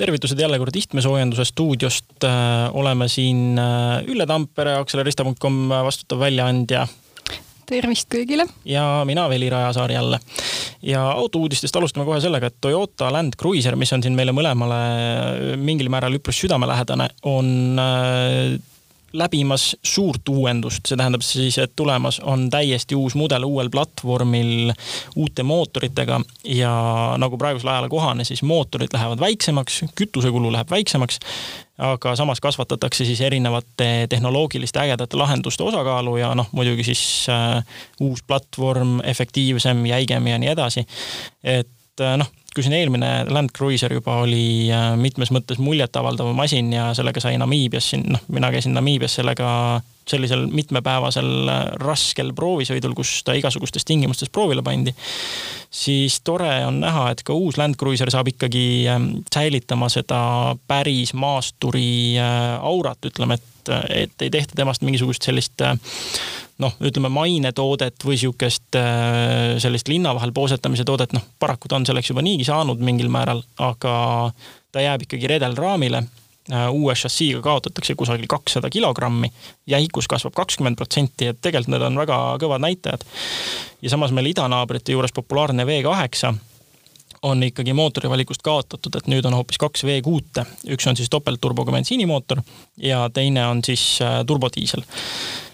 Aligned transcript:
tervitused 0.00 0.40
jälle 0.40 0.58
kord 0.58 0.76
Ihtme-soojenduse 0.76 1.44
stuudiost. 1.44 2.24
oleme 2.72 3.08
siin 3.08 3.58
Ülle 4.06 4.26
Tampere, 4.26 4.74
akselerista.com 4.80 5.68
vastutav 5.68 6.22
väljaandja. 6.24 6.86
tervist 7.66 8.08
kõigile! 8.10 8.46
ja 8.64 9.02
mina, 9.06 9.28
Veli 9.28 9.50
Rajasaar 9.50 9.92
jälle. 9.92 10.20
ja 10.82 11.04
autouudistest 11.10 11.76
alustame 11.76 12.06
kohe 12.08 12.20
sellega, 12.20 12.46
et 12.46 12.56
Toyota 12.60 13.12
Land 13.12 13.36
Cruiser, 13.40 13.76
mis 13.76 13.92
on 13.92 14.02
siin 14.02 14.16
meile 14.16 14.32
mõlemale 14.32 14.80
mingil 15.56 15.92
määral 15.92 16.16
üpris 16.16 16.40
südamelähedane, 16.40 17.10
on 17.22 17.80
läbimas 19.12 19.76
suurt 19.82 20.28
uuendust, 20.28 20.86
see 20.86 20.98
tähendab 20.98 21.24
siis, 21.26 21.58
et 21.58 21.72
tulemas 21.76 22.20
on 22.20 22.48
täiesti 22.50 22.94
uus 22.94 23.16
mudel 23.18 23.44
uuel 23.44 23.70
platvormil 23.70 24.72
uute 25.16 25.42
mootoritega 25.42 26.20
ja 26.44 26.74
nagu 27.18 27.38
praegusel 27.38 27.72
ajal 27.72 27.88
kohane, 27.90 28.24
siis 28.24 28.42
mootorid 28.42 28.92
lähevad 28.92 29.20
väiksemaks, 29.20 29.80
kütusekulu 29.98 30.52
läheb 30.52 30.70
väiksemaks, 30.70 31.20
aga 31.78 32.14
samas 32.16 32.40
kasvatatakse 32.40 33.04
siis 33.04 33.20
erinevate 33.20 34.06
tehnoloogiliste 34.08 34.80
ägedate 34.80 35.18
lahenduste 35.18 35.64
osakaalu 35.66 36.16
ja 36.20 36.34
noh, 36.34 36.48
muidugi 36.52 36.84
siis 36.92 37.02
äh, 37.28 37.64
uus 38.00 38.22
platvorm, 38.22 39.00
efektiivsem, 39.04 39.86
jäigem 39.86 40.26
ja 40.26 40.38
nii 40.38 40.54
edasi. 40.54 40.86
et 41.44 42.00
äh, 42.00 42.16
noh 42.20 42.30
kui 42.54 42.64
siin 42.66 42.74
eelmine 42.74 43.10
Land 43.30 43.52
Cruiser 43.56 43.92
juba 43.94 44.16
oli 44.24 44.70
äh, 44.74 44.90
mitmes 44.98 45.30
mõttes 45.34 45.60
muljetavaldav 45.62 46.32
masin 46.34 46.72
ja 46.74 46.90
sellega 46.98 47.22
sai 47.22 47.38
Namiibias 47.38 47.92
siin, 47.92 48.08
noh, 48.16 48.24
mina 48.32 48.50
käisin 48.50 48.74
Namiibias 48.74 49.14
sellega 49.20 49.50
sellisel 50.10 50.46
mitmepäevasel 50.50 51.30
äh, 51.48 51.60
raskel 51.82 52.32
proovisõidul, 52.36 52.96
kus 52.98 53.20
ta 53.26 53.36
igasugustes 53.38 53.86
tingimustes 53.86 54.32
proovile 54.34 54.64
pandi, 54.66 54.94
siis 55.70 56.20
tore 56.26 56.50
on 56.66 56.80
näha, 56.82 57.10
et 57.14 57.22
ka 57.26 57.36
uus 57.36 57.60
Land 57.60 57.78
Cruiser 57.80 58.10
saab 58.10 58.32
ikkagi 58.32 58.64
ähm, 58.90 59.10
säilitama 59.32 59.90
seda 59.92 60.22
päris 60.70 61.14
maasturi 61.14 62.18
äh, 62.18 62.56
aurat, 62.58 62.98
ütleme, 63.06 63.38
et, 63.38 63.46
et 63.88 64.22
ei 64.22 64.30
tehta 64.30 64.56
temast 64.58 64.84
mingisugust 64.86 65.26
sellist 65.26 65.62
noh, 66.60 66.76
ütleme 66.84 67.08
mainetoodet 67.12 68.04
või 68.04 68.18
sihukest 68.20 68.76
sellist 69.62 69.88
linna 69.88 70.14
vahel 70.16 70.32
poosetamise 70.36 70.84
toodet, 70.84 71.14
noh 71.16 71.24
paraku 71.40 71.70
ta 71.70 71.78
on 71.78 71.86
selleks 71.88 72.12
juba 72.12 72.24
niigi 72.24 72.44
saanud 72.48 72.82
mingil 72.84 73.08
määral, 73.12 73.42
aga 73.58 73.94
ta 74.72 74.84
jääb 74.84 75.06
ikkagi 75.06 75.30
redelraamile. 75.36 76.02
Uue 76.50 76.94
šassiiga 76.98 77.38
kaotatakse 77.44 77.94
kusagil 77.94 78.26
kakssada 78.26 78.70
kilogrammi, 78.72 79.28
jäikus 79.70 80.08
kasvab 80.10 80.34
kakskümmend 80.34 80.78
protsenti, 80.80 81.28
et 81.30 81.38
tegelikult 81.38 81.76
need 81.76 81.84
on 81.86 82.00
väga 82.00 82.16
kõvad 82.42 82.64
näitajad. 82.64 83.04
ja 83.82 83.90
samas 83.90 84.10
meil 84.10 84.32
idanaabrite 84.32 84.92
juures 84.92 85.12
populaarne 85.14 85.64
V8 85.68 86.49
on 87.22 87.42
ikkagi 87.42 87.72
mootori 87.76 88.10
valikust 88.10 88.42
kaotatud, 88.42 88.96
et 88.96 89.08
nüüd 89.12 89.26
on 89.28 89.36
hoopis 89.36 89.60
kaks 89.60 89.84
V6-e, 89.84 90.46
üks 90.74 90.88
on 90.88 90.96
siis 90.96 91.10
topeltturboga 91.12 91.72
bensiinimootor 91.74 92.40
ja 92.80 93.06
teine 93.12 93.46
on 93.46 93.64
siis 93.64 93.98
äh, 94.02 94.20
turbodiisel. 94.26 94.84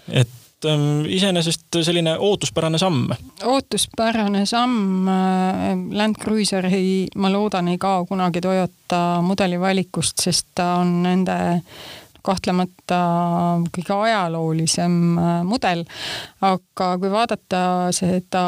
et 0.07 0.29
Ähm, 0.65 1.05
iseenesest 1.05 1.75
selline 1.81 2.15
ootuspärane 2.17 2.77
samm. 2.77 3.11
ootuspärane 3.43 4.45
samm, 4.45 5.07
äh, 5.07 5.77
Land 5.91 6.15
Cruiser 6.23 6.65
ei, 6.65 7.05
ma 7.15 7.29
loodan, 7.31 7.67
ei 7.67 7.77
kao 7.77 8.05
kunagi 8.05 8.41
Toyota 8.41 9.21
mudeli 9.21 9.59
valikust, 9.59 10.17
sest 10.17 10.47
ta 10.55 10.79
on 10.81 11.03
nende 11.03 11.35
kahtlemata 12.25 12.99
kõige 13.73 13.95
ajaloolisem 13.95 14.97
äh, 15.17 15.31
mudel. 15.47 15.83
aga 16.41 16.89
kui 17.01 17.11
vaadata 17.11 17.61
seda, 17.95 18.43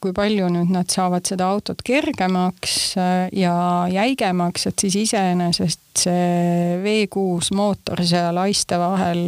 kui 0.00 0.12
palju 0.16 0.50
nüüd 0.52 0.72
nad 0.74 0.90
saavad 0.92 1.26
seda 1.28 1.50
autot 1.52 1.82
kergemaks 1.86 2.76
äh, 3.00 3.28
ja 3.36 3.54
jäigemaks, 3.92 4.68
et 4.70 4.84
siis 4.84 4.98
iseenesest 5.04 6.04
see 6.04 6.76
V6 6.84 7.54
mootor 7.56 8.04
seal 8.06 8.38
haiste 8.40 8.78
vahel 8.80 9.24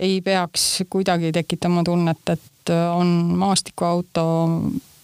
ei 0.00 0.20
peaks 0.24 0.86
kuidagi 0.90 1.32
tekitama 1.36 1.84
tunnet, 1.84 2.24
et 2.32 2.72
äh, 2.72 2.86
on 2.94 3.34
maastikuauto, 3.40 4.24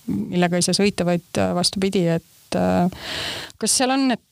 millega 0.06 0.58
ei 0.58 0.64
saa 0.64 0.76
sõita, 0.76 1.06
vaid 1.08 1.44
vastupidi, 1.54 2.06
et 2.16 2.35
äh, 2.54 2.86
kas 3.58 3.74
seal 3.80 3.90
on 3.94 4.06
need 4.12 4.22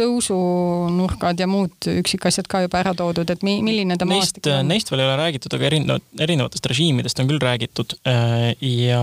tõusunurgad 0.00 1.40
ja 1.42 1.46
muud 1.50 1.88
üksikasjad 1.92 2.48
ka 2.48 2.62
juba 2.64 2.80
ära 2.80 2.94
toodud, 2.96 3.28
et 3.28 3.44
mi-, 3.44 3.60
milline 3.64 3.98
ta 4.00 4.08
maastik 4.08 4.48
on? 4.48 4.70
Neist 4.72 4.90
veel 4.90 5.02
ei 5.04 5.08
ole 5.08 5.18
räägitud, 5.20 5.52
aga 5.56 5.68
erinevat, 5.68 6.06
erinevatest 6.26 6.68
režiimidest 6.72 7.20
on 7.20 7.28
küll 7.28 7.42
räägitud. 7.42 7.98
ja 8.04 9.02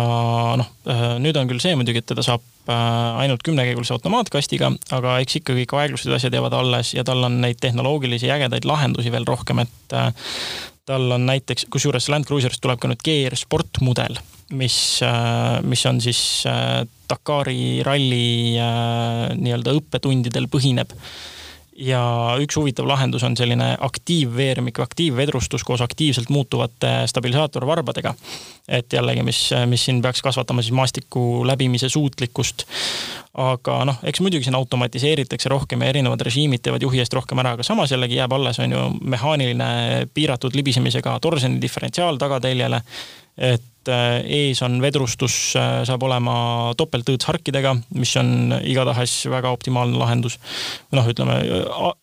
noh, 0.57 0.71
nüüd 1.21 1.37
on 1.37 1.51
küll 1.51 1.61
see 1.61 1.77
muidugi, 1.77 2.01
et 2.01 2.09
teda 2.09 2.25
saab 2.25 2.41
ainult 2.67 3.43
kümnekäigulise 3.45 3.93
automaatkastiga, 3.95 4.71
aga 4.95 5.17
eks 5.23 5.39
ikkagi 5.41 5.67
ka 5.69 5.83
aeglused 5.83 6.11
asjad 6.17 6.35
jäävad 6.35 6.55
alles 6.57 6.93
ja 6.97 7.05
tal 7.07 7.23
on 7.23 7.39
neid 7.43 7.61
tehnoloogilisi 7.63 8.31
ägedaid 8.33 8.67
lahendusi 8.67 9.13
veel 9.13 9.27
rohkem, 9.27 9.63
et 9.63 9.95
äh, 9.95 10.11
tal 10.87 11.11
on 11.11 11.25
näiteks, 11.27 11.67
kusjuures 11.73 12.07
Land 12.11 12.27
Cruiserist 12.29 12.63
tuleb 12.63 12.79
ka 12.79 12.89
nüüd 12.91 13.03
GR 13.03 13.35
Sport 13.39 13.81
mudel, 13.83 14.19
mis, 14.55 14.77
äh, 15.05 15.57
mis 15.67 15.83
on 15.89 15.99
siis 16.03 16.21
äh, 16.47 16.85
Dakari 17.07 17.83
ralli 17.87 18.59
nii-öelda 19.39 19.75
õppetundidel 19.79 20.49
põhineb 20.51 20.91
ja 21.77 22.01
üks 22.41 22.57
huvitav 22.57 22.88
lahendus 22.89 23.23
on 23.23 23.38
selline 23.38 23.75
aktiivveermik, 23.79 24.79
aktiivvedrustus 24.79 25.63
koos 25.63 25.81
aktiivselt 25.81 26.29
muutuvate 26.29 27.07
stabilisaatorvarbadega. 27.07 28.13
et 28.67 28.93
jällegi, 28.93 29.23
mis, 29.23 29.49
mis 29.65 29.85
siin 29.85 30.01
peaks 30.01 30.21
kasvatama 30.21 30.61
siis 30.61 30.73
maastiku 30.75 31.45
läbimise 31.47 31.89
suutlikkust. 31.89 32.65
aga 33.33 33.85
noh, 33.85 33.99
eks 34.03 34.19
muidugi 34.19 34.43
siin 34.43 34.55
automatiseeritakse 34.55 35.49
rohkem 35.49 35.81
ja 35.81 35.89
erinevad 35.93 36.21
režiimid 36.21 36.65
teevad 36.65 36.81
juhi 36.81 36.99
eest 36.99 37.13
rohkem 37.13 37.39
ära, 37.39 37.53
aga 37.53 37.63
samas 37.63 37.91
jällegi 37.91 38.17
jääb 38.17 38.33
alles, 38.33 38.59
on 38.59 38.71
ju, 38.71 38.83
mehaaniline 39.01 40.07
piiratud 40.13 40.55
libisemisega 40.55 41.19
torseni 41.21 41.61
diferentsiaal 41.61 42.17
tagateljele 42.17 42.81
et 43.38 43.63
äh, 43.91 44.19
ees 44.23 44.61
on 44.65 44.79
vedrustus, 44.83 45.35
äh, 45.59 45.81
saab 45.87 46.03
olema 46.07 46.35
topeltõõtsharkidega, 46.77 47.73
mis 47.97 48.13
on 48.19 48.55
igatahes 48.61 49.19
väga 49.31 49.51
optimaalne 49.55 49.97
lahendus. 49.99 50.37
noh, 50.91 51.07
ütleme 51.07 51.39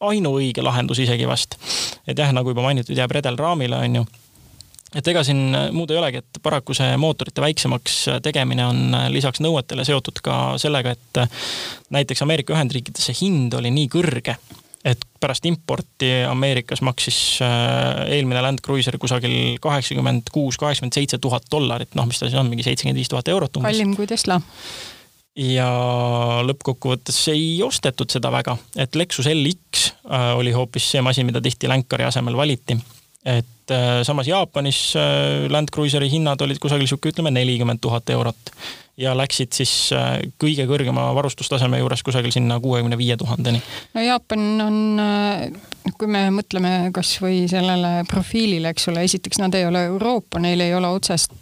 ainuõige 0.00 0.62
lahendus 0.62 1.00
isegi 1.04 1.28
vast. 1.28 1.58
et 2.06 2.18
jah, 2.18 2.32
nagu 2.32 2.50
juba 2.50 2.62
mainitud, 2.62 2.96
jääb 2.96 3.12
redel 3.12 3.38
raamile, 3.40 3.76
on 3.76 4.00
ju 4.00 4.06
et 4.94 5.08
ega 5.10 5.24
siin 5.26 5.56
muud 5.74 5.90
ei 5.90 5.98
olegi, 5.98 6.20
et 6.22 6.42
paraku 6.42 6.74
see 6.74 6.96
mootorite 6.96 7.42
väiksemaks 7.42 7.96
tegemine 8.22 8.66
on 8.66 8.98
lisaks 9.10 9.42
nõuetele 9.42 9.84
seotud 9.84 10.20
ka 10.22 10.36
sellega, 10.62 10.94
et 10.94 11.24
näiteks 11.90 12.22
Ameerika 12.22 12.54
Ühendriikides 12.54 13.10
see 13.10 13.24
hind 13.24 13.56
oli 13.58 13.74
nii 13.74 13.88
kõrge 13.90 14.36
et 14.84 15.04
pärast 15.20 15.46
importi 15.48 16.10
Ameerikas 16.28 16.82
maksis 16.84 17.18
äh, 17.42 18.04
eelmine 18.16 18.42
Land 18.44 18.60
Cruiser 18.64 18.98
kusagil 19.00 19.56
kaheksakümmend 19.64 20.28
kuus, 20.32 20.58
kaheksakümmend 20.60 20.96
seitse 20.96 21.18
tuhat 21.18 21.48
dollarit, 21.52 21.94
noh, 21.96 22.08
mis 22.08 22.20
ta 22.20 22.28
siis 22.28 22.38
on, 22.40 22.50
mingi 22.52 22.66
seitsekümmend 22.66 23.00
viis 23.00 23.12
tuhat 23.12 23.30
eurot 23.32 23.56
umbes. 23.56 23.72
kallim 23.72 23.94
kui 23.96 24.08
Tesla. 24.10 24.40
ja 25.40 25.70
lõppkokkuvõttes 26.44 27.22
ei 27.32 27.56
ostetud 27.64 28.12
seda 28.12 28.32
väga, 28.34 28.58
et 28.76 28.98
Lexus 28.98 29.30
LX 29.32 29.88
äh, 30.04 30.28
oli 30.36 30.52
hoopis 30.56 30.92
see 30.92 31.04
masin, 31.04 31.26
mida 31.30 31.42
tihti 31.44 31.70
Lancari 31.70 32.04
asemel 32.10 32.36
valiti 32.36 32.76
et 33.24 33.72
äh, 33.72 34.02
samas 34.04 34.28
Jaapanis 34.28 34.86
Land 35.48 35.72
Cruiseri 35.72 36.10
hinnad 36.12 36.44
olid 36.44 36.60
kusagil 36.60 36.90
sihuke, 36.90 37.14
ütleme 37.14 37.32
nelikümmend 37.32 37.80
tuhat 37.80 38.12
eurot 38.12 38.52
ja 39.00 39.14
läksid 39.16 39.54
siis 39.56 39.72
äh, 39.96 40.20
kõige 40.40 40.66
kõrgema 40.70 41.08
varustustaseme 41.16 41.80
juures 41.80 42.02
kusagil 42.06 42.34
sinna 42.34 42.60
kuuekümne 42.60 42.98
viie 42.98 43.16
tuhandeni. 43.16 43.62
no 43.94 44.04
Jaapan 44.04 44.44
on, 44.66 44.78
kui 45.98 46.10
me 46.10 46.28
mõtleme 46.34 46.74
kasvõi 46.94 47.44
sellele 47.50 48.04
profiilile, 48.10 48.74
eks 48.74 48.88
ole, 48.92 49.06
esiteks 49.08 49.42
nad 49.42 49.54
ei 49.58 49.66
ole 49.66 49.86
Euroopa, 49.90 50.42
neil 50.42 50.62
ei 50.64 50.74
ole 50.74 50.88
otsest, 50.94 51.34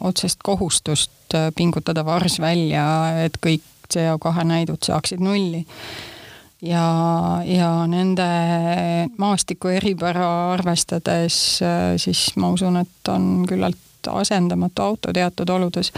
otsest 0.00 0.44
kohustust 0.44 1.36
pingutada 1.56 2.04
vars 2.04 2.40
välja, 2.40 2.84
et 3.24 3.36
kõik 3.44 3.64
CO2 3.88 4.44
näidud 4.44 4.84
saaksid 4.84 5.20
nulli 5.24 5.64
ja, 6.62 6.84
ja 7.44 7.70
nende 7.86 8.28
maastiku 9.18 9.72
eripära 9.72 10.28
arvestades 10.54 11.60
äh, 11.62 11.94
siis 11.96 12.30
ma 12.36 12.50
usun, 12.54 12.80
et 12.82 13.12
on 13.12 13.44
küllalt 13.48 13.76
asendamatu 14.08 14.82
auto 14.82 15.12
teatud 15.12 15.48
oludes. 15.50 15.92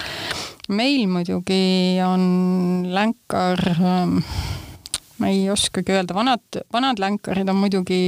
Meil 0.71 1.07
muidugi 1.11 1.99
on 2.05 2.25
länkar, 2.95 3.63
ähm, 3.77 4.21
ma 5.21 5.31
ei 5.33 5.49
oskagi 5.53 5.97
öelda, 5.97 6.15
vanad, 6.17 6.63
vanad 6.73 7.03
länkarid 7.03 7.49
on 7.49 7.61
muidugi 7.61 8.01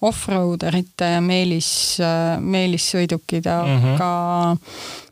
off-roaderite 0.00 1.18
meelis, 1.20 1.98
meelissõidukid, 2.40 3.44
aga 3.44 3.66
mm. 3.68 3.96
-hmm. 3.98 4.58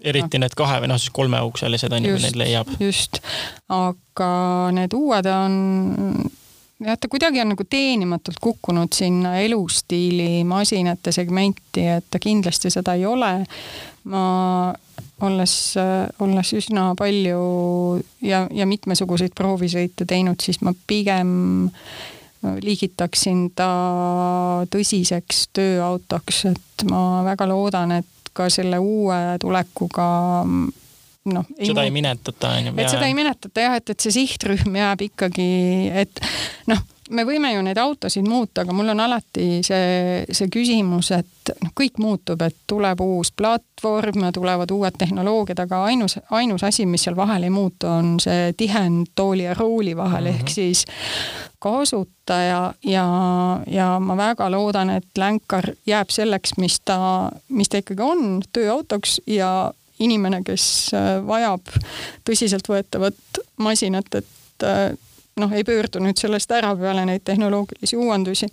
eriti 0.00 0.40
need 0.40 0.56
kahe 0.56 0.80
või 0.80 0.88
noh, 0.88 1.00
siis 1.00 1.12
kolmeukselised 1.12 1.92
on 1.92 2.04
ju, 2.08 2.16
kui 2.16 2.24
neid 2.24 2.38
leiab. 2.40 2.72
just, 2.80 3.20
aga 3.68 4.30
need 4.72 4.96
uued 4.96 5.28
on 5.28 5.58
jah, 6.80 6.96
ta 6.96 7.10
kuidagi 7.10 7.42
on 7.42 7.52
nagu 7.52 7.64
teenimatult 7.68 8.40
kukkunud 8.40 8.92
sinna 8.96 9.36
elustiili 9.44 10.44
masinate 10.48 11.12
segmenti, 11.12 11.84
et 11.98 12.08
ta 12.10 12.20
kindlasti 12.22 12.70
seda 12.72 12.94
ei 12.96 13.06
ole. 13.06 13.32
ma 14.08 14.24
olles, 15.26 15.54
olles 16.24 16.52
üsna 16.58 16.92
palju 16.98 17.40
ja, 18.24 18.44
ja 18.50 18.66
mitmesuguseid 18.68 19.34
proovisõite 19.38 20.06
teinud, 20.08 20.40
siis 20.42 20.60
ma 20.62 20.74
pigem 20.86 21.32
liigitaksin 22.62 23.48
ta 23.58 23.70
tõsiseks 24.70 25.48
tööautoks, 25.58 26.44
et 26.52 26.84
ma 26.90 27.24
väga 27.26 27.48
loodan, 27.50 27.96
et 27.98 28.30
ka 28.36 28.46
selle 28.52 28.78
uue 28.78 29.16
tulekuga 29.42 30.06
noh. 30.54 31.48
seda 31.58 31.82
ei 31.82 31.90
minetata, 31.94 32.52
on 32.54 32.70
ju. 32.70 32.76
et 32.76 32.92
seda 32.92 33.08
ei 33.08 33.16
minetata 33.18 33.66
jah, 33.66 33.74
et, 33.80 33.90
et 33.90 34.06
see 34.06 34.14
sihtrühm 34.20 34.78
jääb 34.78 35.02
ikkagi, 35.08 35.50
et 36.04 36.22
noh 36.70 36.84
me 37.10 37.24
võime 37.24 37.52
ju 37.54 37.62
neid 37.64 37.78
autosid 37.80 38.26
muuta, 38.28 38.62
aga 38.62 38.74
mul 38.76 38.92
on 38.92 39.00
alati 39.00 39.60
see, 39.66 40.24
see 40.30 40.50
küsimus, 40.52 41.10
et 41.16 41.52
noh, 41.62 41.72
kõik 41.76 42.00
muutub, 42.02 42.42
et 42.44 42.56
tuleb 42.68 43.00
uus 43.04 43.30
platvorm 43.36 44.28
tulevad 44.34 44.70
uued 44.74 44.98
tehnoloogiad, 44.98 45.64
aga 45.64 45.82
ainus, 45.88 46.18
ainus 46.34 46.64
asi, 46.66 46.86
mis 46.86 47.06
seal 47.06 47.16
vahel 47.16 47.48
ei 47.48 47.52
muutu, 47.54 47.88
on 47.88 48.16
see 48.22 48.52
tihend 48.58 49.12
tooli 49.18 49.48
ja 49.48 49.54
rooli 49.54 49.96
vahel 49.96 50.24
mm 50.24 50.30
-hmm. 50.30 50.40
ehk 50.40 50.48
siis 50.48 50.84
kasutaja 51.58 52.74
ja, 52.84 53.06
ja 53.66 53.98
ma 54.00 54.16
väga 54.16 54.50
loodan, 54.50 54.90
et 54.90 55.18
Länkar 55.18 55.72
jääb 55.86 56.10
selleks, 56.10 56.56
mis 56.58 56.80
ta, 56.84 57.30
mis 57.48 57.68
ta 57.68 57.78
ikkagi 57.82 58.02
on, 58.02 58.42
tööautoks 58.52 59.20
ja 59.26 59.72
inimene, 59.98 60.42
kes 60.46 60.90
vajab 61.26 61.66
tõsiseltvõetavat 62.24 63.42
masinat, 63.56 64.14
et 64.14 64.64
noh, 65.42 65.52
ei 65.54 65.64
pöördu 65.66 66.02
nüüd 66.02 66.18
sellest 66.20 66.52
ära 66.54 66.74
peale 66.78 67.04
neid 67.08 67.24
tehnoloogilisi 67.26 67.96
uuendusi. 67.96 68.48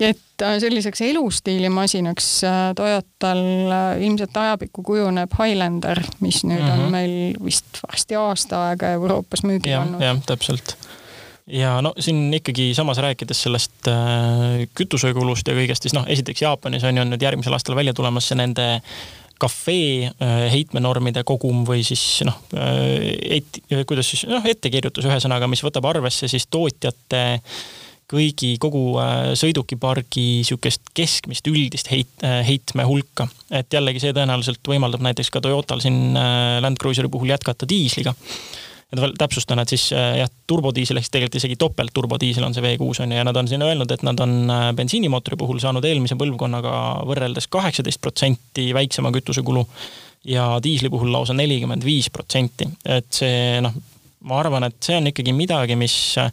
et 0.00 0.42
äh, 0.42 0.58
selliseks 0.62 1.00
elustiilimasinaks 1.08 2.30
äh, 2.44 2.60
Toyotal 2.76 3.42
äh, 3.72 4.02
ilmselt 4.06 4.36
ajapikku 4.36 4.82
kujuneb 4.82 5.34
Highlander, 5.38 6.02
mis 6.20 6.44
nüüd 6.44 6.60
mm 6.60 6.66
-hmm. 6.66 6.72
on 6.72 6.80
mhm. 6.80 6.90
meil 6.90 7.44
vist 7.44 7.82
varsti 7.88 8.16
aasta 8.16 8.68
aega 8.68 8.94
Euroopas 8.96 9.42
müügil 9.42 9.72
ja, 9.72 9.80
olnud. 9.80 10.02
jah, 10.02 10.18
täpselt 10.26 10.76
ja 11.46 11.80
no 11.82 11.94
siin 11.98 12.34
ikkagi 12.34 12.74
samas 12.74 12.98
rääkides 12.98 13.42
sellest 13.42 13.88
kütusekulust 14.74 15.48
ja 15.48 15.54
kõigest, 15.54 15.82
siis 15.82 15.94
noh, 15.94 16.04
esiteks 16.06 16.42
Jaapanis 16.42 16.84
on 16.84 16.96
ju 16.96 17.04
nüüd 17.04 17.22
järgmisel 17.22 17.52
aastal 17.52 17.76
välja 17.76 17.94
tulemas 17.94 18.28
see 18.28 18.38
nende 18.38 18.66
äh, 18.74 19.19
kafee 19.40 20.10
äh, 20.10 20.46
heitmenormide 20.52 21.24
kogum 21.28 21.64
või 21.68 21.84
siis 21.86 22.22
noh, 22.28 22.36
äh, 22.56 23.38
et 23.40 23.60
kuidas 23.88 24.12
siis 24.12 24.26
noh, 24.30 24.44
ettekirjutus 24.46 25.06
ühesõnaga, 25.08 25.48
mis 25.50 25.64
võtab 25.64 25.88
arvesse 25.90 26.28
siis 26.30 26.46
tootjate 26.52 27.24
kõigi, 28.10 28.54
kogu 28.62 28.84
äh, 29.00 29.32
sõidukipargi 29.38 30.42
sihukest 30.46 30.92
keskmist 30.96 31.46
üldist 31.50 31.90
heit, 31.92 32.26
heitme 32.46 32.86
hulka. 32.88 33.28
et 33.50 33.72
jällegi 33.72 34.02
see 34.02 34.16
tõenäoliselt 34.16 34.66
võimaldab 34.66 35.04
näiteks 35.08 35.32
ka 35.32 35.42
Toyotal 35.44 35.82
siin 35.82 36.12
Land 36.14 36.80
Cruiseri 36.82 37.08
puhul 37.12 37.32
jätkata 37.32 37.68
diisliga 37.68 38.14
et 38.90 39.00
veel 39.00 39.14
täpsustan, 39.18 39.62
et 39.62 39.70
siis 39.70 39.88
äh, 39.94 40.16
jah, 40.20 40.30
turbodiisel 40.50 40.98
ehk 40.98 41.06
siis 41.06 41.14
tegelikult 41.14 41.38
isegi 41.40 41.58
topeltturbodiisel 41.60 42.46
on 42.46 42.56
see 42.56 42.64
V6 42.64 43.04
on 43.04 43.14
ju 43.14 43.20
ja 43.20 43.26
nad 43.26 43.38
on 43.38 43.50
siin 43.50 43.62
öelnud, 43.62 43.90
et 43.94 44.02
nad 44.06 44.22
on 44.24 44.34
äh, 44.50 44.70
bensiinimootori 44.76 45.38
puhul 45.40 45.60
saanud 45.62 45.86
eelmise 45.86 46.18
põlvkonnaga 46.18 46.72
võrreldes 47.08 47.46
kaheksateist 47.52 48.02
protsenti 48.02 48.70
väiksema 48.74 49.12
kütusekulu 49.14 49.66
ja 50.30 50.52
diisli 50.62 50.90
puhul 50.90 51.12
lausa 51.14 51.36
nelikümmend 51.36 51.86
viis 51.86 52.10
protsenti, 52.12 52.66
et 52.84 53.08
see 53.14 53.60
noh, 53.64 53.78
ma 54.26 54.42
arvan, 54.42 54.66
et 54.68 54.82
see 54.84 54.98
on 54.98 55.08
ikkagi 55.12 55.32
midagi, 55.36 55.78
mis 55.78 55.96
äh, 56.20 56.32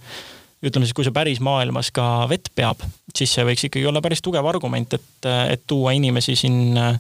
ütleme 0.66 0.88
siis, 0.88 0.98
kui 0.98 1.06
see 1.06 1.16
päris 1.16 1.40
maailmas 1.44 1.92
ka 1.94 2.26
vett 2.30 2.50
peab, 2.58 2.82
siis 3.16 3.38
see 3.38 3.46
võiks 3.48 3.68
ikkagi 3.70 3.86
olla 3.88 4.02
päris 4.04 4.24
tugev 4.26 4.48
argument, 4.50 4.98
et, 4.98 5.30
et 5.54 5.68
tuua 5.70 5.94
inimesi 5.98 6.36
siin 6.40 6.78
äh, 6.82 6.98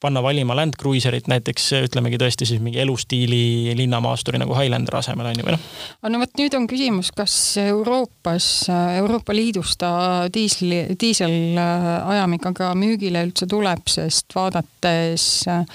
panna 0.00 0.22
valima 0.22 0.56
Land 0.56 0.78
Cruiserit 0.80 1.28
näiteks 1.28 1.66
ütlemegi 1.84 2.18
tõesti 2.20 2.46
siis 2.48 2.60
mingi 2.64 2.80
elustiili 2.80 3.74
linnamaasturi 3.76 4.40
nagu 4.40 4.54
Highlander 4.56 4.96
asemel 5.00 5.28
on 5.30 5.40
ju, 5.40 5.46
või 5.46 5.56
noh. 5.56 5.66
no 6.08 6.20
vot 6.22 6.40
nüüd 6.40 6.56
on 6.56 6.66
küsimus, 6.70 7.12
kas 7.16 7.34
Euroopas, 7.60 8.48
Euroopa 8.96 9.36
Liidus 9.36 9.76
ta 9.80 9.92
diisli, 10.32 10.82
diiselajamikaga 11.00 12.72
müügile 12.80 13.26
üldse 13.28 13.48
tuleb, 13.50 13.84
sest 13.92 14.36
vaadates. 14.36 15.28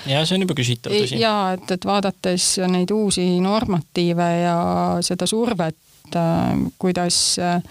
ja 0.09 0.25
see 0.25 0.39
on 0.39 0.47
juba 0.47 0.57
küsitav, 0.57 0.95
tõsi. 0.95 1.21
ja 1.21 1.35
et, 1.57 1.69
et 1.77 1.85
vaadates 1.85 2.49
neid 2.71 2.91
uusi 2.95 3.27
normatiive 3.43 4.29
ja 4.41 4.59
seda 5.05 5.29
survet 5.29 5.77
Äh, 6.15 6.55
kuidas 6.77 7.39
äh, 7.39 7.61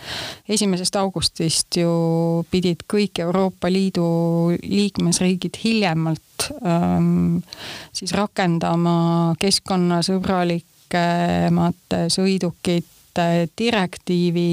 esimesest 0.49 0.97
augustist 0.97 1.77
ju 1.79 2.45
pidid 2.51 2.83
kõik 2.91 3.19
Euroopa 3.23 3.73
Liidu 3.73 4.51
liikmesriigid 4.63 5.57
hiljemalt 5.63 6.51
ähm, 6.67 7.37
siis 7.95 8.13
rakendama 8.17 9.35
keskkonnasõbralikemate 9.41 12.09
sõidukite 12.13 12.94
direktiivi, 13.59 14.49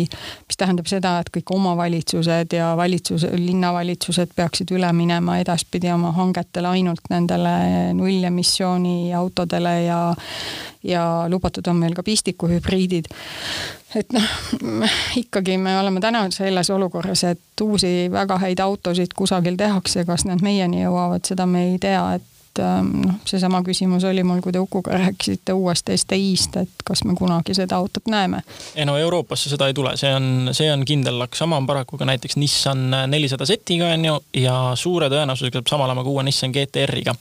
mis 0.47 0.57
tähendab 0.59 0.89
seda, 0.89 1.17
et 1.21 1.31
kõik 1.33 1.53
omavalitsused 1.55 2.53
ja 2.55 2.71
valitsus, 2.77 3.25
linnavalitsused 3.33 4.35
peaksid 4.35 4.73
üle 4.75 4.91
minema 4.93 5.39
edaspidi 5.41 5.91
oma 5.93 6.11
hangetele 6.17 6.75
ainult 6.75 7.09
nendele 7.09 7.55
nullemissiooni 7.97 9.13
autodele 9.17 9.81
ja 9.83 10.01
ja 10.83 11.25
lubatud 11.29 11.67
on 11.67 11.75
meil 11.75 11.93
ka 11.93 12.03
pistikuhübriidid. 12.03 13.05
et 13.95 14.13
noh, 14.13 14.23
ikkagi 15.15 15.57
me 15.57 15.75
oleme 15.79 15.99
täna 15.99 16.23
selles 16.31 16.69
olukorras, 16.69 17.23
et 17.23 17.61
uusi 17.61 18.09
väga 18.11 18.37
häid 18.39 18.59
autosid 18.59 19.13
kusagil 19.15 19.57
tehakse, 19.59 20.05
kas 20.05 20.25
need 20.25 20.41
meieni 20.41 20.81
jõuavad, 20.81 21.25
seda 21.27 21.45
me 21.45 21.65
ei 21.71 21.77
tea, 21.79 22.05
et 22.15 22.30
et 22.51 22.59
ähm, 22.59 22.89
noh, 23.05 23.15
seesama 23.27 23.61
küsimus 23.63 24.03
oli 24.07 24.23
mul, 24.27 24.41
kui 24.43 24.51
te 24.51 24.59
Ukuga 24.59 24.97
rääkisite 24.99 25.53
uuest 25.55 25.87
STI-st, 25.95 26.57
et 26.65 26.83
kas 26.85 27.03
me 27.07 27.15
kunagi 27.15 27.55
seda 27.55 27.77
autot 27.79 28.09
näeme? 28.11 28.41
ei 28.75 28.85
no 28.85 28.97
Euroopasse 28.97 29.49
seda 29.49 29.69
ei 29.71 29.75
tule, 29.77 29.93
see 29.99 30.11
on, 30.15 30.51
see 30.55 30.67
on 30.71 30.83
kindel 30.87 31.19
laks, 31.19 31.39
sama 31.39 31.57
on 31.61 31.67
paraku 31.67 31.97
ka 31.97 32.07
näiteks 32.09 32.35
Nissan 32.41 32.89
nelisada 33.07 33.47
Z-iga 33.47 33.93
on 33.95 34.05
ju 34.05 34.17
ja 34.41 34.55
suure 34.75 35.07
tõenäosusega 35.11 35.61
saab 35.61 35.71
sama 35.71 35.87
olema 35.87 36.03
ka 36.03 36.11
uue 36.11 36.25
Nissan 36.27 36.51
GT-R-iga. 36.55 37.15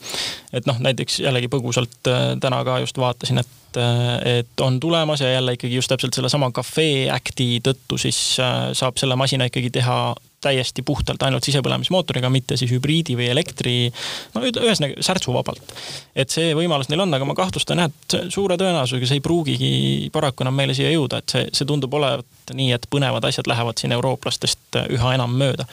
et 0.53 0.67
noh, 0.67 0.79
näiteks 0.83 1.21
jällegi 1.23 1.51
põgusalt 1.51 2.11
äh, 2.11 2.33
täna 2.43 2.63
ka 2.67 2.79
just 2.83 2.99
vaatasin, 2.99 3.39
et 3.39 3.79
äh, 3.79 4.39
et 4.39 4.65
on 4.65 4.79
tulemas 4.79 5.23
ja 5.23 5.31
jälle 5.31 5.55
ikkagi 5.55 5.75
just 5.75 5.89
täpselt 5.89 6.13
sellesama 6.13 6.51
Cafe 6.51 7.07
Acti 7.11 7.61
tõttu 7.63 7.99
siis 8.01 8.19
äh, 8.39 8.73
saab 8.75 8.99
selle 8.99 9.15
masina 9.15 9.47
ikkagi 9.47 9.71
teha 9.79 10.01
täiesti 10.41 10.83
puhtalt 10.85 11.23
ainult 11.23 11.45
sisepõlemismootoriga, 11.47 12.31
mitte 12.33 12.57
siis 12.59 12.71
hübriidi 12.73 13.15
või 13.19 13.29
elektri, 13.31 13.75
no 14.35 14.43
ühesõnaga 14.47 15.05
särtsuvabalt. 15.05 15.75
et 16.15 16.33
see 16.33 16.55
võimalus 16.57 16.89
neil 16.89 17.05
on, 17.05 17.13
aga 17.13 17.27
ma 17.27 17.37
kahtlustan 17.37 17.83
jah, 17.83 17.91
et 17.91 18.17
suure 18.33 18.57
tõenäosusega 18.57 19.09
see 19.09 19.21
ei 19.21 19.25
pruugigi 19.25 19.71
paraku 20.13 20.45
enam 20.45 20.57
meile 20.57 20.75
siia 20.77 20.91
jõuda, 20.91 21.21
et 21.21 21.35
see, 21.35 21.47
see 21.53 21.69
tundub 21.69 21.93
olevat 21.93 22.53
nii, 22.53 22.71
et 22.75 22.89
põnevad 22.91 23.25
asjad 23.29 23.47
lähevad 23.47 23.79
siin 23.79 23.95
eurooplastest 23.97 24.81
üha 24.89 25.15
enam 25.17 25.37
mööda 25.37 25.69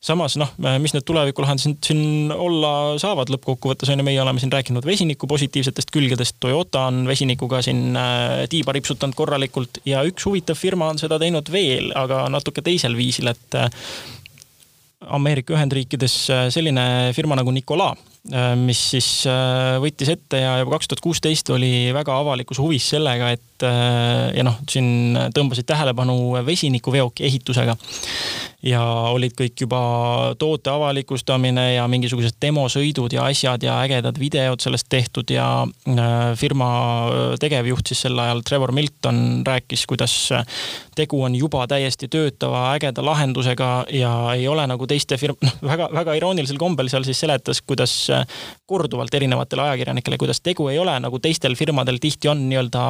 samas 0.00 0.36
noh, 0.38 0.50
mis 0.78 0.94
need 0.94 1.06
tulevikulahendused 1.06 1.80
siin 1.82 2.30
olla 2.30 2.70
saavad 3.02 3.32
lõppkokkuvõttes 3.34 3.90
on 3.90 3.98
ju, 3.98 4.06
meie 4.06 4.20
oleme 4.22 4.38
siin 4.38 4.52
rääkinud 4.54 4.86
vesiniku 4.86 5.26
positiivsetest 5.30 5.90
külgedest, 5.94 6.36
Toyota 6.40 6.86
on 6.90 7.02
vesinikuga 7.08 7.62
siin 7.66 7.96
äh, 7.98 8.44
tiiba 8.50 8.76
ripsutanud 8.76 9.18
korralikult 9.18 9.82
ja 9.88 10.04
üks 10.06 10.28
huvitav 10.28 10.58
firma 10.58 10.92
on 10.92 11.02
seda 11.02 11.18
teinud 11.18 11.50
veel, 11.50 11.90
aga 11.98 12.28
natuke 12.30 12.62
teisel 12.62 12.94
viisil, 12.98 13.32
et 13.32 13.58
äh, 13.58 13.66
Ameerika 15.18 15.56
Ühendriikides 15.56 16.14
äh, 16.30 16.46
selline 16.54 17.10
firma 17.16 17.38
nagu 17.38 17.54
Nikola 17.54 17.94
mis 18.60 18.80
siis 18.90 19.06
võttis 19.80 20.10
ette 20.12 20.40
ja 20.42 20.58
juba 20.58 20.74
kaks 20.74 20.90
tuhat 20.90 21.00
kuusteist 21.00 21.48
oli 21.54 21.94
väga 21.96 22.12
avalikus 22.20 22.58
huvis 22.60 22.90
sellega, 22.92 23.30
et 23.32 23.64
ja 24.36 24.44
noh, 24.44 24.58
siin 24.68 25.16
tõmbasid 25.32 25.64
tähelepanu 25.70 26.34
vesinikuveoki 26.44 27.24
ehitusega. 27.24 27.78
Ja 28.62 28.80
olid 29.14 29.36
kõik 29.38 29.60
juba 29.62 29.80
toote 30.38 30.70
avalikustamine 30.72 31.64
ja 31.76 31.84
mingisugused 31.90 32.40
demosõidud 32.42 33.14
ja 33.14 33.28
asjad 33.30 33.62
ja 33.62 33.76
ägedad 33.84 34.18
videod 34.18 34.62
sellest 34.62 34.88
tehtud 34.90 35.30
ja 35.30 35.46
firma 36.38 36.70
tegevjuht 37.38 37.92
siis 37.92 38.02
sel 38.06 38.18
ajal, 38.18 38.42
Trevor 38.42 38.72
Milton, 38.74 39.44
rääkis, 39.46 39.86
kuidas 39.86 40.16
tegu 40.98 41.22
on 41.22 41.36
juba 41.38 41.66
täiesti 41.70 42.10
töötava 42.10 42.72
ägeda 42.74 43.04
lahendusega 43.06 43.70
ja 43.94 44.12
ei 44.34 44.48
ole 44.50 44.66
nagu 44.66 44.90
teiste 44.90 45.20
firm-, 45.22 45.38
noh, 45.44 45.54
väga-väga 45.62 46.18
iroonilisel 46.18 46.58
kombel 46.58 46.90
seal 46.90 47.06
siis 47.06 47.22
seletas, 47.22 47.62
kuidas 47.62 47.94
korduvalt 48.66 49.14
erinevatele 49.14 49.68
ajakirjanikele, 49.68 50.18
kuidas 50.18 50.42
tegu 50.42 50.66
ei 50.72 50.82
ole, 50.82 50.98
nagu 50.98 51.22
teistel 51.22 51.54
firmadel 51.58 52.02
tihti 52.02 52.34
on 52.34 52.48
nii-öelda 52.50 52.88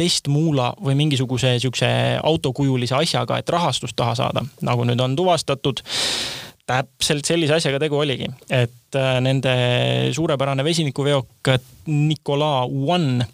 testmuula 0.00 0.72
või 0.80 0.96
mingisuguse 0.98 1.56
sihukese 1.60 1.90
autokujulise 2.24 2.96
asjaga, 2.98 3.40
et 3.40 3.52
rahastust 3.52 3.96
taha 3.98 4.16
saada, 4.18 4.44
nagu 4.66 4.86
nüüd 4.88 5.00
on 5.04 5.16
tuvastatud. 5.18 5.84
Täpselt 6.70 7.26
sellise 7.26 7.56
asjaga 7.56 7.80
tegu 7.82 7.98
oligi, 7.98 8.28
et 8.46 8.96
äh, 8.96 9.16
nende 9.24 9.52
suurepärane 10.14 10.62
vesinikuveok 10.64 11.50
Nikola 11.90 12.52
One 12.68 13.26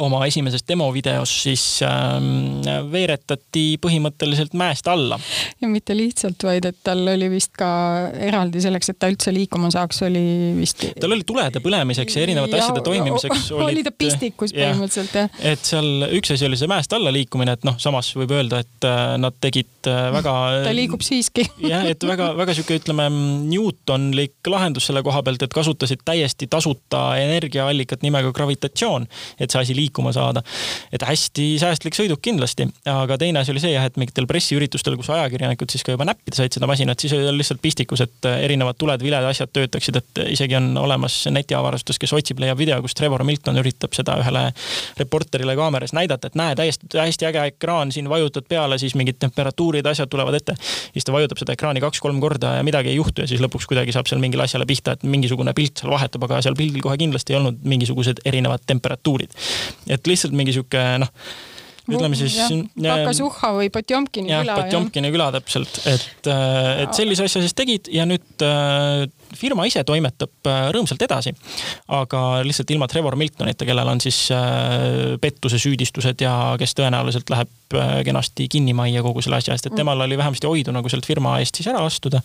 oma 0.00 0.22
esimeses 0.26 0.64
demovideos 0.68 1.32
siis 1.44 1.64
ähm, 1.86 2.62
veeretati 2.92 3.64
põhimõtteliselt 3.82 4.54
mäest 4.58 4.88
alla. 4.88 5.18
ja 5.60 5.68
mitte 5.68 5.96
lihtsalt, 5.96 6.42
vaid 6.46 6.68
et 6.68 6.78
tal 6.84 7.04
oli 7.12 7.28
vist 7.32 7.52
ka 7.58 7.68
eraldi 8.12 8.62
selleks, 8.64 8.92
et 8.92 9.00
ta 9.02 9.10
üldse 9.12 9.34
liikuma 9.34 9.70
saaks, 9.74 10.02
oli 10.08 10.24
vist. 10.58 10.86
tal 11.00 11.16
oli 11.16 11.26
tulede 11.28 11.62
põlemiseks 11.64 12.16
ja 12.16 12.26
erinevate 12.26 12.56
ja, 12.56 12.64
asjade 12.64 12.84
toimimiseks. 12.86 13.50
oli 13.68 13.84
ta 13.84 13.92
pistikus 13.92 14.54
põhimõtteliselt 14.56 15.18
jah 15.20 15.28
ja.. 15.28 15.52
et 15.52 15.66
seal 15.66 16.08
üks 16.18 16.34
asi 16.36 16.48
oli 16.48 16.60
see 16.60 16.70
mäest 16.70 16.92
alla 16.96 17.12
liikumine, 17.14 17.56
et 17.58 17.68
noh, 17.68 17.78
samas 17.82 18.12
võib 18.16 18.32
öelda, 18.38 18.62
et 18.64 18.88
äh, 18.88 19.14
nad 19.20 19.36
tegid 19.42 19.81
äh, 19.90 20.08
väga. 20.14 20.34
ta 20.66 20.74
liigub 20.74 21.02
siiski 21.04 21.44
jah, 21.72 21.86
et 21.90 22.04
väga-väga 22.06 22.54
sihuke, 22.56 22.78
ütleme, 22.80 23.08
Newtonlik 23.48 24.50
lahendus 24.50 24.88
selle 24.88 25.02
koha 25.06 25.22
pealt, 25.26 25.42
et 25.44 25.54
kasutasid 25.54 26.04
täiesti 26.06 26.48
tasuta 26.50 27.04
energiaallikat 27.20 28.04
nimega 28.06 28.32
gravitatsioon, 28.34 29.06
et 29.38 29.52
see 29.52 29.62
asi 29.62 29.76
liikuma 29.76 30.12
saada. 30.16 30.42
et 30.92 31.02
hästi 31.06 31.46
säästlik 31.62 31.96
sõiduk 31.98 32.22
kindlasti, 32.22 32.68
aga 32.88 33.18
teine 33.20 33.42
asi 33.42 33.54
oli 33.54 33.62
see 33.62 33.74
jah, 33.74 33.86
et 33.88 33.98
mingitel 34.00 34.28
pressiüritustel, 34.30 34.96
kus 35.00 35.10
ajakirjanikud 35.14 35.72
siis 35.72 35.84
ka 35.86 35.96
juba 35.96 36.06
näppida 36.08 36.38
said 36.38 36.54
seda 36.56 36.68
masinat, 36.70 37.00
siis 37.00 37.14
oli 37.16 37.36
lihtsalt 37.38 37.62
pistikus, 37.62 38.04
et 38.04 38.30
erinevad 38.32 38.78
tuled, 38.80 39.02
viled, 39.02 39.28
asjad 39.28 39.52
töötaksid, 39.52 39.98
et 40.00 40.22
isegi 40.32 40.56
on 40.58 40.72
olemas 40.80 41.22
netiavarustus, 41.32 42.00
kes 42.02 42.12
otsib, 42.16 42.40
leiab 42.42 42.58
video, 42.58 42.80
kus 42.84 42.96
Trevor 42.98 43.24
Milton 43.26 43.60
üritab 43.62 43.94
seda 43.96 44.16
ühele 44.22 44.48
reporterile 44.98 45.56
kaameras 45.58 45.94
näidata, 45.96 46.30
et 46.30 46.38
näe, 46.38 46.56
täiesti 46.58 46.90
hästi 46.98 47.26
äge 47.26 47.44
ekraan, 47.52 47.92
siin 47.92 48.08
vajutad 48.08 48.46
peale, 48.48 48.78
siis 48.78 48.94
mingid 48.98 49.18
temperatuurid, 49.72 49.86
asjad 49.86 50.08
tulevad 50.10 50.34
ette. 50.34 50.54
siis 50.92 51.04
ta 51.04 51.12
vajutab 51.12 51.38
seda 51.40 51.52
ekraani 51.56 51.80
kaks-kolm 51.80 52.20
korda 52.20 52.56
ja 52.58 52.62
midagi 52.62 52.92
ei 52.92 52.96
juhtu 52.96 53.22
ja 53.22 53.28
siis 53.28 53.40
lõpuks 53.40 53.66
kuidagi 53.68 53.92
saab 53.92 54.06
seal 54.06 54.20
mingile 54.20 54.44
asjale 54.44 54.66
pihta, 54.66 54.92
et 54.92 55.02
mingisugune 55.02 55.54
pilt 55.54 55.80
seal 55.80 55.92
vahetub, 55.92 56.24
aga 56.24 56.42
seal 56.42 56.56
pildil 56.58 56.82
kohe 56.82 56.98
kindlasti 57.00 57.32
ei 57.32 57.40
olnud 57.40 57.62
mingisugused 57.64 58.22
erinevad 58.24 58.62
temperatuurid 58.66 59.32
et 59.88 60.06
lihtsalt 60.06 60.34
mingi 60.36 60.52
sihuke 60.52 60.82
noh 61.02 61.10
ütleme 61.90 62.18
siis. 62.18 62.36
Pakasuhha 62.76 63.52
või 63.56 63.70
Potjomkini 63.74 64.30
küla. 64.32 64.56
Potjomkini 64.60 65.10
küla 65.14 65.30
täpselt, 65.34 65.80
et, 65.90 66.30
äh, 66.30 66.84
et 66.84 66.94
sellise 66.96 67.26
asja 67.26 67.42
siis 67.42 67.56
tegid 67.58 67.90
ja 67.92 68.06
nüüd 68.08 68.44
äh, 68.46 69.06
firma 69.38 69.66
ise 69.68 69.82
toimetab 69.88 70.50
äh, 70.50 70.68
rõõmsalt 70.74 71.02
edasi. 71.02 71.34
aga 71.92 72.42
lihtsalt 72.46 72.70
ilma 72.74 72.88
Trevor 72.90 73.16
Miltonita, 73.18 73.66
kellel 73.68 73.88
on 73.88 74.00
siis 74.02 74.24
pettuse 75.20 75.58
süüdistused 75.62 76.22
ja 76.22 76.34
kes 76.60 76.76
tõenäoliselt 76.78 77.30
läheb 77.32 77.76
äh, 77.76 77.94
kenasti 78.06 78.48
kinnimajja 78.52 79.02
kogu 79.04 79.24
selle 79.24 79.40
asja 79.40 79.56
eest, 79.56 79.66
et 79.66 79.74
mm. 79.74 79.82
temal 79.82 80.06
oli 80.06 80.18
vähemasti 80.18 80.50
oidu 80.50 80.74
nagu 80.74 80.92
sealt 80.92 81.08
firma 81.08 81.38
eest 81.40 81.58
siis 81.58 81.70
ära 81.72 81.82
astuda 81.86 82.22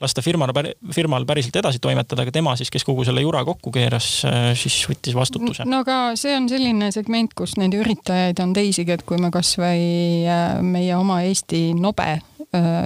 lasta 0.00 0.22
firmal, 0.22 0.52
firmal 0.92 1.24
päriselt 1.26 1.56
edasi 1.56 1.80
toimetada, 1.82 2.22
aga 2.22 2.32
tema 2.34 2.56
siis, 2.56 2.70
kes 2.72 2.84
kogu 2.84 3.04
selle 3.06 3.22
jura 3.24 3.42
kokku 3.44 3.72
keeras, 3.74 4.08
äh, 4.28 4.50
siis 4.58 4.78
võttis 4.90 5.16
vastutuse. 5.16 5.64
no 5.68 5.80
aga 5.84 6.16
see 6.18 6.36
on 6.36 6.48
selline 6.52 6.90
segment, 6.94 7.34
kus 7.36 7.56
neid 7.60 7.74
üritajaid 7.76 8.40
on 8.44 8.52
teisigi, 8.56 8.96
et 8.96 9.04
kui 9.08 9.20
me 9.22 9.30
kasvõi 9.34 10.26
äh, 10.28 10.58
meie 10.64 10.96
oma 10.96 11.22
Eesti 11.26 11.70
nobe 11.78 12.08
äh, 12.12 12.76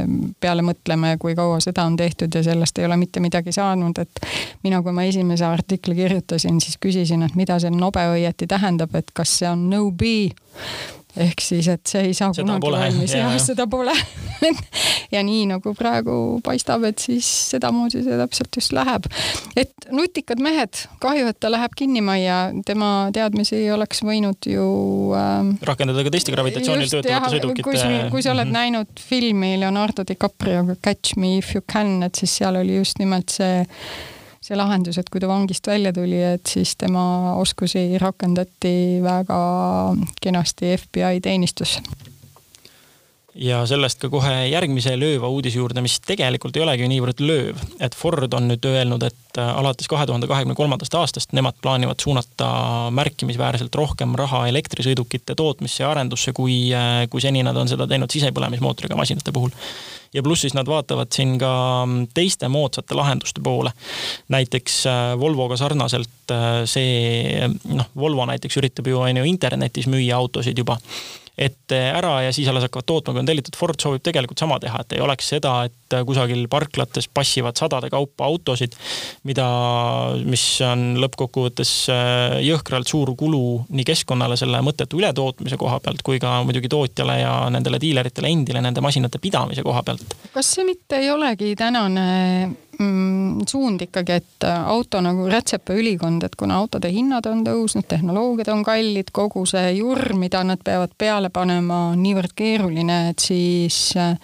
peale 0.40 0.64
mõtleme, 0.66 1.16
kui 1.22 1.34
kaua 1.38 1.58
seda 1.64 1.84
on 1.88 1.98
tehtud 1.98 2.34
ja 2.34 2.44
sellest 2.46 2.78
ei 2.78 2.86
ole 2.86 3.00
mitte 3.00 3.22
midagi 3.22 3.54
saanud, 3.56 3.98
et 3.98 4.22
mina, 4.62 4.82
kui 4.82 4.94
ma 4.94 5.08
esimese 5.08 5.48
artikli 5.48 5.98
kirjutasin, 5.98 6.62
siis 6.62 6.78
küsisin, 6.80 7.26
et 7.26 7.34
mida 7.38 7.58
see 7.62 7.74
nobe 7.74 8.06
õieti 8.14 8.46
tähendab, 8.50 8.94
et 8.94 9.10
kas 9.14 9.38
see 9.40 9.50
on 9.50 9.68
no 9.72 9.88
be 9.90 10.30
ehk 11.16 11.42
siis, 11.42 11.68
et 11.68 11.82
see 11.90 12.10
ei 12.10 12.14
saa 12.14 12.32
seda 12.34 12.46
kunagi 12.46 12.64
pole. 12.66 12.80
valmis 12.84 13.14
ja, 13.18 13.30
ja 13.34 13.42
seda 13.42 13.66
pole 13.70 13.94
ja 15.14 15.22
nii 15.26 15.46
nagu 15.50 15.74
praegu 15.78 16.14
paistab, 16.44 16.84
et 16.88 17.02
siis 17.02 17.26
sedamoodi 17.50 18.04
see 18.04 18.18
täpselt 18.20 18.60
just 18.60 18.74
läheb. 18.76 19.08
et 19.58 19.88
nutikad 19.90 20.42
mehed, 20.42 20.84
kahju, 21.02 21.30
et 21.32 21.40
ta 21.42 21.50
läheb 21.52 21.74
kinnimajja, 21.76 22.38
tema 22.66 22.92
teadmisi 23.14 23.62
oleks 23.74 24.04
võinud 24.06 24.50
ju 24.50 24.68
ähm, 25.18 25.54
rakendada 25.66 26.04
ka 26.06 26.14
teiste 26.14 26.34
gravitatsioonil 26.34 26.92
töötavate 26.92 27.34
sõidukite. 27.36 27.66
kui, 27.66 27.76
kui 28.14 28.22
sa 28.22 28.32
oled 28.34 28.46
mm 28.46 28.54
-hmm. 28.54 28.60
näinud 28.60 29.04
filmi 29.08 29.56
Leonardo 29.60 30.06
DiCaprioga 30.06 30.76
Catch 30.84 31.16
me 31.16 31.36
if 31.38 31.54
you 31.54 31.62
can, 31.72 32.02
et 32.02 32.14
siis 32.14 32.36
seal 32.36 32.56
oli 32.56 32.76
just 32.76 32.98
nimelt 32.98 33.30
see 33.30 33.66
see 34.50 34.58
lahendus, 34.58 34.98
et 34.98 35.10
kui 35.10 35.22
ta 35.22 35.30
vangist 35.30 35.66
välja 35.70 35.94
tuli, 35.94 36.18
et 36.34 36.46
siis 36.50 36.74
tema 36.80 37.36
oskusi 37.38 37.86
rakendati 38.02 38.98
väga 39.04 39.40
kenasti 40.22 40.74
FBI 40.76 41.20
teenistusse 41.22 41.84
ja 43.40 43.60
sellest 43.68 44.00
ka 44.02 44.08
kohe 44.10 44.32
järgmise 44.50 44.96
lööva 44.98 45.28
uudise 45.30 45.60
juurde, 45.60 45.82
mis 45.84 46.00
tegelikult 46.02 46.56
ei 46.58 46.64
olegi 46.64 46.88
niivõrd 46.90 47.22
lööv, 47.22 47.60
et 47.78 47.94
Ford 47.94 48.34
on 48.34 48.48
nüüd 48.50 48.66
öelnud, 48.66 49.04
et 49.06 49.38
äh, 49.38 49.52
alates 49.60 49.88
kahe 49.90 50.06
tuhande 50.08 50.28
kahekümne 50.30 50.56
kolmandast 50.58 50.96
aastast 50.98 51.34
nemad 51.36 51.56
plaanivad 51.62 52.02
suunata 52.02 52.50
märkimisväärselt 52.96 53.74
rohkem 53.78 54.16
raha 54.18 54.42
elektrisõidukite 54.50 55.38
tootmisse 55.38 55.84
ja 55.84 55.92
arendusse, 55.94 56.34
kui, 56.36 56.58
äh, 56.74 57.06
kui 57.12 57.22
seni 57.22 57.44
nad 57.46 57.56
on 57.56 57.70
seda 57.70 57.86
teinud 57.90 58.10
sisepõlemismootoriga 58.10 58.98
masinate 58.98 59.34
puhul 59.36 59.54
ja 60.14 60.22
pluss 60.22 60.46
siis 60.46 60.56
nad 60.56 60.68
vaatavad 60.68 61.12
siin 61.14 61.36
ka 61.38 61.52
mm, 61.86 62.10
teiste 62.14 62.48
moodsate 62.48 62.94
lahenduste 62.98 63.40
poole. 63.44 63.72
näiteks 64.28 64.82
äh, 64.86 65.18
Volvoga 65.20 65.56
sarnaselt 65.56 66.34
äh, 66.34 66.62
see, 66.64 67.48
noh, 67.68 67.90
Volvo 67.96 68.26
näiteks 68.26 68.60
üritab 68.62 68.90
ju 68.90 69.00
on 69.00 69.22
ju 69.22 69.24
internetis 69.24 69.86
müüa 69.86 70.16
autosid 70.16 70.58
juba 70.58 70.78
et 71.40 71.72
ära 71.72 72.18
ja 72.26 72.32
siis 72.36 72.48
alles 72.50 72.66
hakkavad 72.66 72.84
tootma, 72.84 73.14
kui 73.14 73.22
on 73.22 73.28
tellitud. 73.28 73.56
Ford 73.56 73.80
soovib 73.80 74.02
tegelikult 74.04 74.38
sama 74.42 74.58
teha, 74.60 74.82
et 74.82 74.92
ei 74.92 75.00
oleks 75.00 75.30
seda, 75.32 75.54
et 75.70 75.79
kusagil 76.06 76.46
parklates 76.50 77.08
passivad 77.14 77.58
sadade 77.58 77.90
kaupa 77.90 78.28
autosid, 78.28 78.76
mida, 79.28 79.46
mis 80.24 80.44
on 80.66 80.94
lõppkokkuvõttes 81.02 81.74
äh, 81.92 82.38
jõhkralt 82.46 82.90
suur 82.90 83.14
kulu 83.18 83.42
nii 83.68 83.86
keskkonnale 83.88 84.38
selle 84.40 84.62
mõttetu 84.64 85.00
ületootmise 85.00 85.58
koha 85.60 85.80
pealt 85.84 86.02
kui 86.06 86.20
ka 86.22 86.40
muidugi 86.46 86.70
tootjale 86.72 87.20
ja 87.20 87.34
nendele 87.52 87.80
diileritele 87.82 88.30
endile 88.30 88.64
nende 88.64 88.82
masinate 88.84 89.20
pidamise 89.22 89.64
koha 89.66 89.84
pealt. 89.86 90.16
kas 90.34 90.54
see 90.56 90.66
mitte 90.68 91.00
ei 91.00 91.10
olegi 91.10 91.54
tänane 91.58 92.08
mm, 92.80 93.46
suund 93.48 93.82
ikkagi, 93.86 94.12
et 94.20 94.46
auto 94.48 95.00
nagu 95.04 95.26
rätsepaülikond, 95.30 96.24
et 96.26 96.36
kuna 96.38 96.58
autode 96.60 96.90
hinnad 96.92 97.26
on 97.30 97.42
tõusnud, 97.46 97.86
tehnoloogiad 97.88 98.52
on 98.54 98.64
kallid, 98.66 99.12
kogu 99.12 99.44
see 99.48 99.74
jurm, 99.78 100.20
mida 100.24 100.42
nad 100.46 100.62
peavad 100.64 100.94
peale 100.98 101.30
panema, 101.34 101.90
on 101.94 102.02
niivõrd 102.04 102.34
keeruline, 102.36 103.02
et 103.12 103.28
siis 103.30 103.90
äh, 104.00 104.14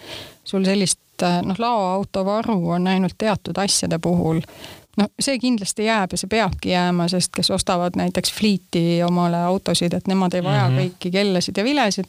sul 0.47 0.65
sellist 0.67 1.01
äh, 1.23 1.39
noh, 1.45 1.55
laoauto 1.59 2.25
varu 2.25 2.59
on 2.69 2.87
ainult 2.87 3.17
teatud 3.17 3.57
asjade 3.57 3.99
puhul 3.99 4.41
no 4.97 5.07
see 5.19 5.39
kindlasti 5.39 5.85
jääb 5.85 6.13
ja 6.13 6.17
see 6.17 6.29
peabki 6.31 6.73
jääma, 6.73 7.07
sest 7.11 7.35
kes 7.35 7.51
ostavad 7.53 7.97
näiteks 7.99 8.33
Fleeti 8.33 9.01
omale 9.05 9.39
autosid, 9.49 9.93
et 9.93 10.07
nemad 10.07 10.33
ei 10.33 10.43
vaja 10.43 10.69
mm 10.69 10.77
-hmm. 10.77 10.91
kõiki 10.91 11.11
kellasid 11.11 11.57
ja 11.57 11.63
vilesid. 11.63 12.05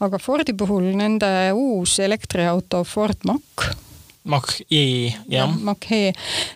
aga 0.00 0.18
Fordi 0.18 0.52
puhul 0.52 0.92
nende 0.96 1.52
uus 1.52 2.00
elektriauto 2.00 2.84
Ford 2.84 3.18
Mach 3.26 3.76
Mach-E, 4.24 5.14
jah. 5.28 5.58
Mach-E, 5.62 6.12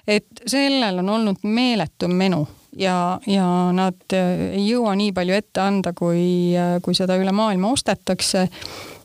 et 0.07 0.27
sellel 0.47 0.99
on 0.99 1.09
olnud 1.09 1.37
meeletu 1.43 2.09
menu 2.09 2.49
ja, 2.77 3.21
ja 3.27 3.73
nad 3.73 4.15
äh, 4.15 4.51
ei 4.57 4.65
jõua 4.69 4.95
nii 4.99 5.13
palju 5.15 5.35
ette 5.35 5.63
anda, 5.63 5.93
kui, 5.97 6.57
äh, 6.59 6.79
kui 6.83 6.95
seda 6.95 7.17
üle 7.21 7.33
maailma 7.33 7.71
ostetakse 7.71 8.49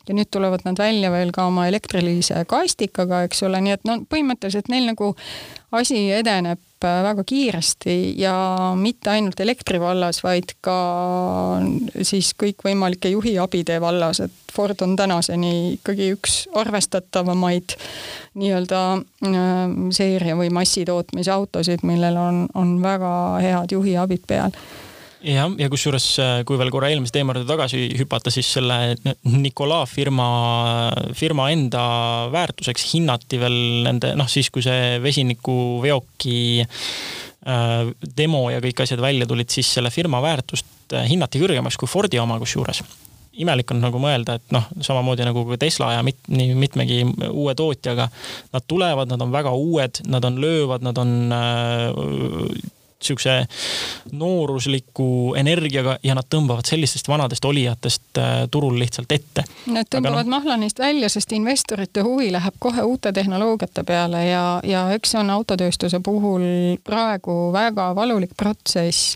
ja 0.07 0.15
nüüd 0.17 0.29
tulevad 0.31 0.65
nad 0.65 0.79
välja 0.79 1.11
veel 1.13 1.31
ka 1.35 1.47
oma 1.49 1.67
elektrilise 1.69 2.45
kastikaga, 2.49 3.23
eks 3.25 3.43
ole, 3.47 3.61
nii 3.63 3.75
et 3.77 3.85
no 3.87 3.99
põhimõtteliselt 4.09 4.69
neil 4.71 4.87
nagu 4.89 5.13
asi 5.75 5.97
edeneb 6.15 6.61
äh, 6.85 7.01
väga 7.03 7.25
kiiresti 7.27 7.97
ja 8.19 8.35
mitte 8.79 9.11
ainult 9.15 9.39
elektri 9.43 9.79
vallas, 9.81 10.21
vaid 10.23 10.55
ka 10.65 10.77
siis 12.01 12.33
kõikvõimalike 12.39 13.11
juhiabide 13.15 13.79
vallas, 13.83 14.21
et 14.23 14.41
Ford 14.55 14.79
on 14.85 14.95
tänaseni 14.95 15.75
ikkagi 15.75 16.13
üks 16.15 16.45
arvestatavamaid 16.55 17.75
nii-öelda 18.39 18.81
äh, 18.95 19.51
seeria 19.95 20.37
või 20.39 20.51
massitootmise 20.53 21.33
autosid, 21.35 21.83
millel 21.87 22.19
on, 22.21 22.45
on 22.55 22.77
väga 22.83 23.13
head 23.43 23.75
juhiabid 23.75 24.27
peal 24.27 24.55
jah, 25.23 25.51
ja 25.59 25.69
kusjuures, 25.71 26.07
äh, 26.21 26.33
kui 26.47 26.59
veel 26.59 26.71
korra 26.73 26.89
eelmise 26.91 27.13
teema 27.15 27.33
juurde 27.33 27.47
tagasi 27.49 27.87
hüpata, 27.99 28.33
siis 28.33 28.49
selle 28.57 28.95
Nicola 29.29 29.83
firma, 29.89 30.27
firma 31.17 31.49
enda 31.53 31.85
väärtuseks 32.33 32.89
hinnati 32.93 33.39
veel 33.41 33.57
nende 33.85 34.13
noh, 34.17 34.29
siis 34.31 34.51
kui 34.53 34.65
see 34.65 34.99
vesinikuveoki 35.03 36.37
äh, 36.65 37.95
demo 38.17 38.47
ja 38.53 38.61
kõik 38.63 38.85
asjad 38.85 39.03
välja 39.03 39.27
tulid, 39.29 39.51
siis 39.53 39.73
selle 39.77 39.93
firma 39.93 40.21
väärtust 40.25 40.95
äh, 40.95 41.07
hinnati 41.09 41.41
kõrgemaks 41.43 41.79
kui 41.79 41.91
Fordi 41.91 42.21
oma 42.21 42.39
kusjuures. 42.41 42.83
Imelik 43.35 43.73
on 43.73 43.81
nagu 43.83 43.99
mõelda, 43.99 44.37
et 44.39 44.53
noh, 44.55 44.69
samamoodi 44.79 45.25
nagu 45.27 45.41
ka 45.49 45.57
Tesla 45.59 45.89
ja 45.97 46.03
mit, 46.07 46.21
nii 46.31 46.53
mitmegi 46.55 47.01
uue 47.27 47.51
tootjaga, 47.57 48.07
nad 48.53 48.63
tulevad, 48.63 49.11
nad 49.11 49.25
on 49.25 49.33
väga 49.33 49.51
uued, 49.51 49.99
nad 50.07 50.23
on 50.23 50.39
löövad, 50.39 50.85
nad 50.87 51.01
on 51.03 51.11
äh, 51.35 52.71
sihukese 53.05 53.45
noorusliku 54.11 55.35
energiaga 55.37 55.97
ja 56.03 56.15
nad 56.17 56.27
tõmbavad 56.29 56.67
sellistest 56.67 57.07
vanadest 57.07 57.45
olijatest 57.45 58.21
äh, 58.21 58.33
turul 58.51 58.79
lihtsalt 58.79 59.11
ette. 59.11 59.45
Nad 59.71 59.89
tõmbavad 59.91 60.27
no, 60.27 60.37
mahla 60.37 60.57
neist 60.61 60.79
välja, 60.79 61.09
sest 61.11 61.31
investorite 61.37 62.03
huvi 62.05 62.31
läheb 62.33 62.57
kohe 62.59 62.83
uute 62.83 63.13
tehnoloogiate 63.15 63.83
peale 63.87 64.25
ja, 64.27 64.45
ja 64.63 64.87
eks 64.95 65.15
see 65.15 65.21
on 65.21 65.31
autotööstuse 65.35 66.01
puhul 66.03 66.43
praegu 66.83 67.51
väga 67.55 67.91
valulik 67.95 68.35
protsess, 68.37 69.15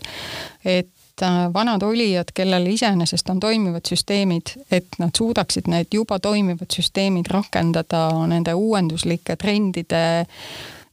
et 0.64 1.22
äh, 1.22 1.40
vanad 1.54 1.82
olijad, 1.82 2.32
kellel 2.34 2.66
iseenesest 2.72 3.28
on 3.30 3.40
toimivad 3.40 3.88
süsteemid, 3.88 4.54
et 4.70 4.98
nad 4.98 5.14
suudaksid 5.16 5.70
need 5.70 5.92
juba 5.94 6.18
toimivad 6.18 6.70
süsteemid 6.74 7.30
rakendada 7.30 8.08
nende 8.30 8.54
uuenduslike 8.54 9.36
trendide 9.36 10.04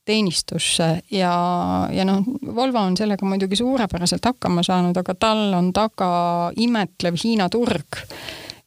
teenistusse 0.07 0.89
ja, 1.11 1.35
ja 1.91 2.07
noh, 2.07 2.25
Volvo 2.55 2.81
on 2.81 2.97
sellega 2.97 3.27
muidugi 3.27 3.59
suurepäraselt 3.59 4.25
hakkama 4.25 4.63
saanud, 4.65 4.97
aga 4.97 5.15
tal 5.19 5.47
on 5.57 5.71
taga 5.75 6.09
imetlev 6.57 7.19
Hiina 7.23 7.49
turg. 7.53 8.03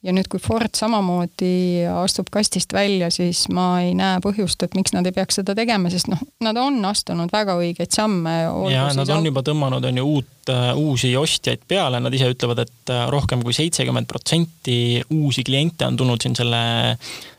Ja 0.01 0.09
nüüd, 0.09 0.25
kui 0.33 0.41
Ford 0.41 0.73
samamoodi 0.73 1.83
astub 1.93 2.31
kastist 2.33 2.71
välja, 2.73 3.11
siis 3.13 3.43
ma 3.53 3.83
ei 3.83 3.91
näe 3.93 4.17
põhjust, 4.23 4.63
et 4.65 4.73
miks 4.73 4.95
nad 4.95 5.05
ei 5.05 5.13
peaks 5.13 5.37
seda 5.37 5.53
tegema, 5.53 5.91
sest 5.93 6.09
noh, 6.09 6.23
nad 6.41 6.57
on 6.57 6.79
astunud 6.89 7.29
väga 7.29 7.53
õigeid 7.61 7.93
samme. 7.93 8.33
ja 8.73 8.87
nad 8.97 9.11
on 9.13 9.29
juba 9.29 9.43
tõmmanud, 9.45 9.85
on 9.85 10.01
ju, 10.01 10.07
uut, 10.15 10.49
äh, 10.49 10.71
uusi 10.73 11.13
ostjaid 11.17 11.67
peale, 11.69 12.01
nad 12.01 12.17
ise 12.17 12.31
ütlevad, 12.33 12.63
et 12.65 12.93
äh, 12.95 13.03
rohkem 13.13 13.45
kui 13.45 13.53
seitsekümmend 13.53 14.09
protsenti 14.09 14.79
uusi 15.13 15.45
kliente 15.45 15.85
on 15.85 16.01
tulnud 16.01 16.25
siin 16.25 16.39
selle 16.39 16.63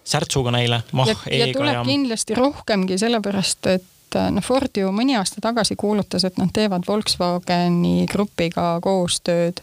särtsuga 0.07 0.55
neile, 0.55 0.85
E-ga 0.95 1.35
ja 1.35 1.51
tuleb 1.57 1.81
ja... 1.81 1.83
kindlasti 1.87 2.39
rohkemgi, 2.39 3.01
sellepärast 3.03 3.73
et 3.75 3.92
et 4.13 4.21
äh, 4.21 4.31
noh, 4.33 4.45
Ford 4.45 4.77
ju 4.77 4.91
mõni 4.95 5.17
aasta 5.17 5.41
tagasi 5.43 5.77
kuulutas, 5.81 6.25
et 6.25 6.39
nad 6.41 6.53
teevad 6.55 6.85
Volkswageni 6.89 8.07
grupiga 8.11 8.77
koostööd. 8.85 9.63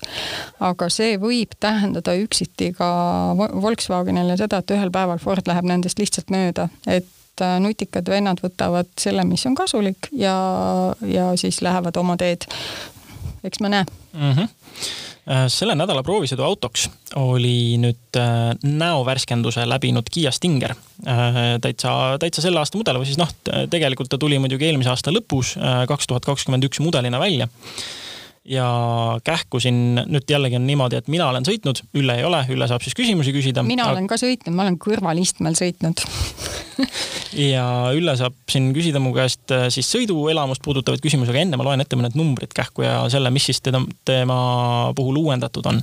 aga 0.60 0.89
see 0.89 1.18
võib 1.22 1.53
tähendada 1.60 2.15
üksiti 2.18 2.72
ka 2.74 2.89
Volkswagenile 3.38 4.38
seda, 4.38 4.60
et 4.60 4.72
ühel 4.72 4.91
päeval 4.91 5.20
Ford 5.22 5.48
läheb 5.48 5.65
nendest 5.70 6.00
lihtsalt 6.00 6.32
mööda, 6.34 6.70
et 6.88 7.41
äh, 7.41 7.60
nutikad 7.60 8.10
vennad 8.10 8.41
võtavad 8.44 8.89
selle, 8.98 9.24
mis 9.24 9.46
on 9.46 9.56
kasulik 9.56 10.10
ja, 10.12 10.36
ja 11.06 11.32
siis 11.38 11.62
lähevad 11.62 11.98
oma 11.98 12.18
teed. 12.18 12.48
eks 13.44 13.60
me 13.60 13.70
näe 13.70 13.86
mm. 14.13 14.34
-hmm 14.34 14.48
selle 15.51 15.75
nädala 15.77 16.01
proovisõidu 16.05 16.41
autoks 16.45 16.88
oli 17.19 17.77
nüüd 17.81 18.17
äh, 18.17 18.51
näovärskenduse 18.63 19.65
läbinud 19.69 20.09
Kiia 20.12 20.31
Stinger. 20.33 20.74
Äh, 21.07 21.39
täitsa, 21.62 22.17
täitsa 22.21 22.43
selle 22.45 22.62
aasta 22.62 22.79
mudel 22.79 23.00
või 23.01 23.09
siis 23.09 23.19
noh, 23.21 23.31
tegelikult 23.69 24.12
ta 24.12 24.17
tuli 24.21 24.39
muidugi 24.41 24.69
eelmise 24.69 24.93
aasta 24.93 25.13
lõpus, 25.13 25.55
kaks 25.89 26.09
tuhat 26.09 26.25
kakskümmend 26.25 26.65
üks 26.69 26.81
mudelina 26.83 27.21
välja 27.21 27.50
ja 28.50 28.68
kähku 29.24 29.60
siin 29.62 30.00
nüüd 30.10 30.29
jällegi 30.29 30.58
on 30.58 30.65
niimoodi, 30.68 30.98
et 31.00 31.10
mina 31.12 31.29
olen 31.29 31.46
sõitnud, 31.46 31.84
Ülle 32.00 32.18
ei 32.20 32.25
ole, 32.25 32.41
Ülle 32.50 32.68
saab 32.70 32.84
siis 32.86 32.98
küsimusi 32.98 33.34
küsida. 33.36 33.63
mina 33.65 33.86
aga... 33.86 33.98
olen 33.98 34.10
ka 34.10 34.18
sõitnud, 34.18 34.56
ma 34.56 34.65
olen 34.65 34.79
kõrvalistmel 34.82 35.58
sõitnud 35.58 36.01
ja 37.51 37.65
Ülle 37.96 38.15
saab 38.18 38.38
siin 38.50 38.72
küsida 38.74 39.01
mu 39.03 39.12
käest 39.13 39.53
äh, 39.53 39.68
siis 39.74 39.89
sõiduelamust 39.94 40.63
puudutavaid 40.65 41.03
küsimusi, 41.03 41.34
aga 41.34 41.44
enne 41.44 41.60
ma 41.60 41.68
loen 41.68 41.84
ette 41.84 42.00
mõned 42.00 42.18
numbrid 42.18 42.53
kähku 42.58 42.86
ja 42.86 43.03
selle, 43.13 43.29
mis 43.34 43.46
siis 43.51 43.62
teda, 43.65 43.84
tema 44.08 44.39
puhul 44.98 45.22
uuendatud 45.22 45.70
on. 45.70 45.82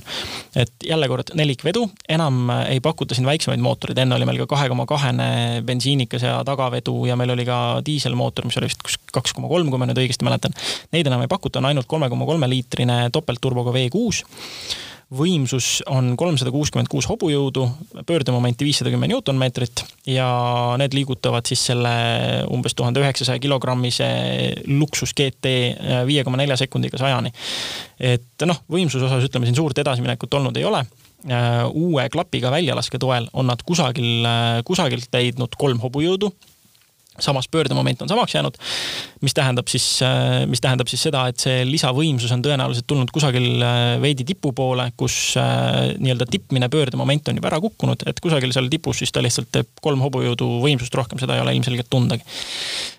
et 0.55 0.73
jälle 0.83 1.07
kord 1.07 1.31
nelikvedu, 1.39 1.85
enam 2.09 2.51
ei 2.67 2.81
pakuta 2.83 3.15
siin 3.15 3.29
väiksemaid 3.29 3.63
mootoreid, 3.63 4.03
enne 4.03 4.19
oli 4.19 4.27
meil 4.27 4.43
ka 4.43 4.49
kahe 4.57 4.67
koma 4.73 4.85
kahene 4.89 5.29
bensiinikas 5.65 6.27
ja 6.27 6.41
tagavedu 6.47 7.05
ja 7.07 7.15
meil 7.15 7.31
oli 7.35 7.47
ka 7.47 7.79
diiselmootor, 7.85 8.47
mis 8.49 8.59
oli 8.59 8.67
vist 8.71 8.83
kaks 9.13 9.35
koma 9.37 9.47
kolm, 9.51 9.71
kui 9.71 9.79
ma 9.79 9.87
nüüd 9.87 10.03
õigesti 10.03 10.27
mäletan. 10.27 10.55
Neid 10.91 11.07
enam 11.07 11.23
ei 11.23 11.31
pakuta, 11.31 11.61
on 11.61 11.69
ainult 11.71 11.87
kolme 11.89 12.09
koma 12.11 12.27
kolme 12.27 12.49
liitrine 12.57 13.05
topeltturboga 13.15 13.75
V6 13.77 14.25
võimsus 15.13 15.79
on 15.87 16.15
kolmsada 16.19 16.51
kuuskümmend 16.51 16.89
kuus 16.91 17.07
hobujõudu, 17.07 17.63
pöördemomenti 18.07 18.65
viissada 18.67 18.91
kümme 18.91 19.07
Newtonmeetrit 19.07 19.83
ja 20.11 20.27
need 20.79 20.95
liigutavad 20.97 21.47
siis 21.47 21.63
selle 21.69 21.93
umbes 22.51 22.75
tuhande 22.75 22.99
üheksasaja 23.03 23.39
kilogrammise 23.43 24.07
luksus 24.67 25.15
GT 25.15 25.53
viie 26.09 26.25
koma 26.27 26.41
nelja 26.41 26.59
sekundiga 26.59 26.99
sajani. 26.99 27.31
et 27.99 28.45
noh, 28.45 28.59
võimsuse 28.71 29.07
osas 29.07 29.23
ütleme 29.29 29.47
siin 29.47 29.55
suurt 29.55 29.79
edasiminekut 29.79 30.33
olnud 30.33 30.57
ei 30.59 30.67
ole. 30.67 30.83
Uue 31.73 32.09
klapiga 32.11 32.51
väljalaske 32.51 32.99
toel 32.99 33.25
on 33.33 33.47
nad 33.47 33.63
kusagil, 33.65 34.27
kusagilt 34.67 35.07
leidnud 35.13 35.55
kolm 35.57 35.79
hobujõudu 35.81 36.33
samas 37.19 37.47
pöördemoment 37.51 38.01
on 38.01 38.09
samaks 38.09 38.35
jäänud, 38.35 38.57
mis 39.21 39.33
tähendab 39.33 39.67
siis, 39.67 40.01
äh, 40.05 40.45
mis 40.49 40.61
tähendab 40.61 40.89
siis 40.91 41.03
seda, 41.07 41.25
et 41.31 41.41
see 41.41 41.63
lisavõimsus 41.67 42.31
on 42.35 42.43
tõenäoliselt 42.45 42.87
tulnud 42.89 43.11
kusagil 43.13 43.63
äh, 43.65 43.85
veidi 44.01 44.25
tipu 44.27 44.53
poole, 44.57 44.89
kus 44.97 45.17
äh, 45.41 45.93
nii-öelda 45.97 46.29
tippmine 46.29 46.69
pöördemoment 46.73 47.31
on 47.31 47.39
juba 47.41 47.51
ära 47.51 47.61
kukkunud, 47.63 48.05
et 48.09 48.21
kusagil 48.23 48.53
seal 48.55 48.69
tipus 48.71 49.01
siis 49.01 49.13
ta 49.13 49.23
lihtsalt 49.25 49.51
teeb 49.53 49.71
kolm 49.81 50.03
hobujõudu 50.05 50.49
võimsust 50.65 50.95
rohkem, 50.97 51.21
seda 51.21 51.37
ei 51.37 51.45
ole 51.45 51.57
ilmselgelt 51.57 51.89
tundagi. 51.89 52.25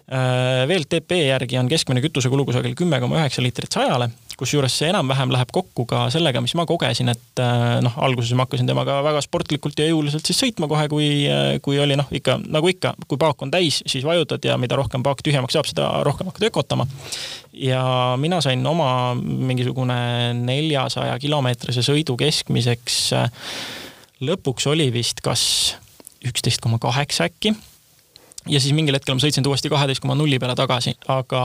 VLTP 0.09 1.19
järgi 1.19 1.59
on 1.61 1.67
keskmine 1.69 2.01
kütusekulu 2.01 2.47
kusagil 2.49 2.73
kümme 2.79 2.97
koma 3.03 3.19
üheksa 3.19 3.43
liitrit 3.45 3.75
sajale 3.77 4.09
kusjuures 4.39 4.73
see 4.81 4.89
enam-vähem 4.93 5.33
läheb 5.35 5.51
kokku 5.53 5.85
ka 5.91 6.05
sellega, 6.15 6.41
mis 6.43 6.55
ma 6.59 6.65
kogesin, 6.69 7.11
et 7.11 7.43
noh, 7.83 7.97
alguses 8.07 8.31
ma 8.39 8.47
hakkasin 8.47 8.71
temaga 8.71 9.01
väga 9.05 9.23
sportlikult 9.25 9.79
ja 9.81 9.89
jõuliselt 9.89 10.29
siis 10.29 10.39
sõitma 10.45 10.69
kohe, 10.71 10.87
kui, 10.93 11.09
kui 11.65 11.81
oli 11.83 11.99
noh, 11.99 12.07
ikka 12.15 12.39
nagu 12.47 12.71
ikka, 12.71 12.95
kui 13.11 13.19
paak 13.21 13.43
on 13.45 13.53
täis, 13.53 13.81
siis 13.91 14.07
vajutad 14.09 14.45
ja 14.45 14.57
mida 14.61 14.79
rohkem 14.79 15.05
paak 15.07 15.23
tühjemaks 15.25 15.57
saab, 15.57 15.69
seda 15.71 15.91
rohkem 16.07 16.31
hakkad 16.31 16.49
ökotama. 16.51 16.87
ja 17.53 17.83
mina 18.21 18.41
sain 18.45 18.67
oma 18.67 19.15
mingisugune 19.19 20.35
neljasaja 20.41 21.19
kilomeetrise 21.23 21.85
sõidu 21.87 22.17
keskmiseks 22.21 23.01
äh, 23.17 23.31
lõpuks 24.25 24.67
oli 24.71 24.91
vist 24.95 25.23
kas 25.25 25.43
üksteist 26.27 26.63
koma 26.65 26.81
kaheksa 26.83 27.29
äkki 27.29 27.55
ja 28.49 28.61
siis 28.61 28.75
mingil 28.77 28.97
hetkel 28.97 29.17
ma 29.17 29.23
sõitsin 29.23 29.45
ta 29.45 29.53
uuesti 29.53 29.71
kaheteist 29.73 30.03
koma 30.05 30.17
nulli 30.19 30.39
peale 30.41 30.57
tagasi, 30.59 30.95
aga 31.13 31.41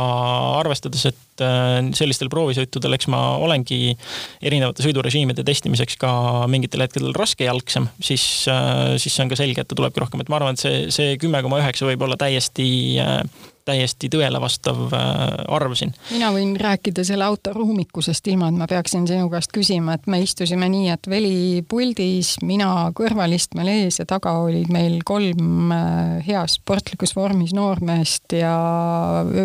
arvestades, 0.60 1.06
et 1.12 1.44
äh, 1.44 1.80
sellistel 1.98 2.32
proovisõitudel, 2.34 2.98
eks 2.98 3.10
ma 3.14 3.22
olengi 3.44 3.96
erinevate 4.44 4.86
sõidurežiimide 4.86 5.46
testimiseks 5.48 6.00
ka 6.02 6.14
mingitel 6.52 6.86
hetkedel 6.86 7.16
raskejalgsem, 7.18 7.90
siis, 8.04 8.26
äh, 8.52 8.96
siis 9.02 9.16
see 9.16 9.26
on 9.26 9.34
ka 9.34 9.40
selge, 9.40 9.64
et 9.64 9.70
ta 9.70 9.78
tulebki 9.80 10.04
rohkem, 10.04 10.24
et 10.24 10.32
ma 10.32 10.40
arvan, 10.40 10.58
et 10.58 10.64
see, 10.64 10.86
see 10.94 11.18
kümme 11.22 11.44
koma 11.46 11.62
üheksa 11.64 11.90
võib 11.90 12.08
olla 12.08 12.20
täiesti 12.20 12.68
äh, 13.04 13.22
täiesti 13.68 14.10
tõele 14.12 14.40
vastav 14.44 14.92
äh, 14.94 15.22
arv 15.56 15.76
siin. 15.80 15.94
mina 16.12 16.32
võin 16.36 16.54
rääkida 16.60 17.06
selle 17.08 17.26
auto 17.26 17.54
ruumikusest, 17.56 18.28
ilma 18.32 18.50
et 18.52 18.58
ma 18.60 18.68
peaksin 18.70 19.08
sinu 19.10 19.30
käest 19.32 19.54
küsima, 19.56 19.98
et 19.98 20.08
me 20.12 20.20
istusime 20.24 20.68
nii, 20.72 20.90
et 20.94 21.10
Veli 21.10 21.64
puldis, 21.70 22.36
mina 22.44 22.90
kõrvalistmel 22.96 23.70
ees 23.72 24.00
ja 24.02 24.08
taga 24.10 24.36
olid 24.44 24.72
meil 24.74 25.00
kolm 25.08 25.72
äh, 25.76 26.20
heas 26.28 26.58
sportlikus 26.60 27.16
vormis 27.16 27.54
noormeest 27.56 28.36
ja 28.38 28.54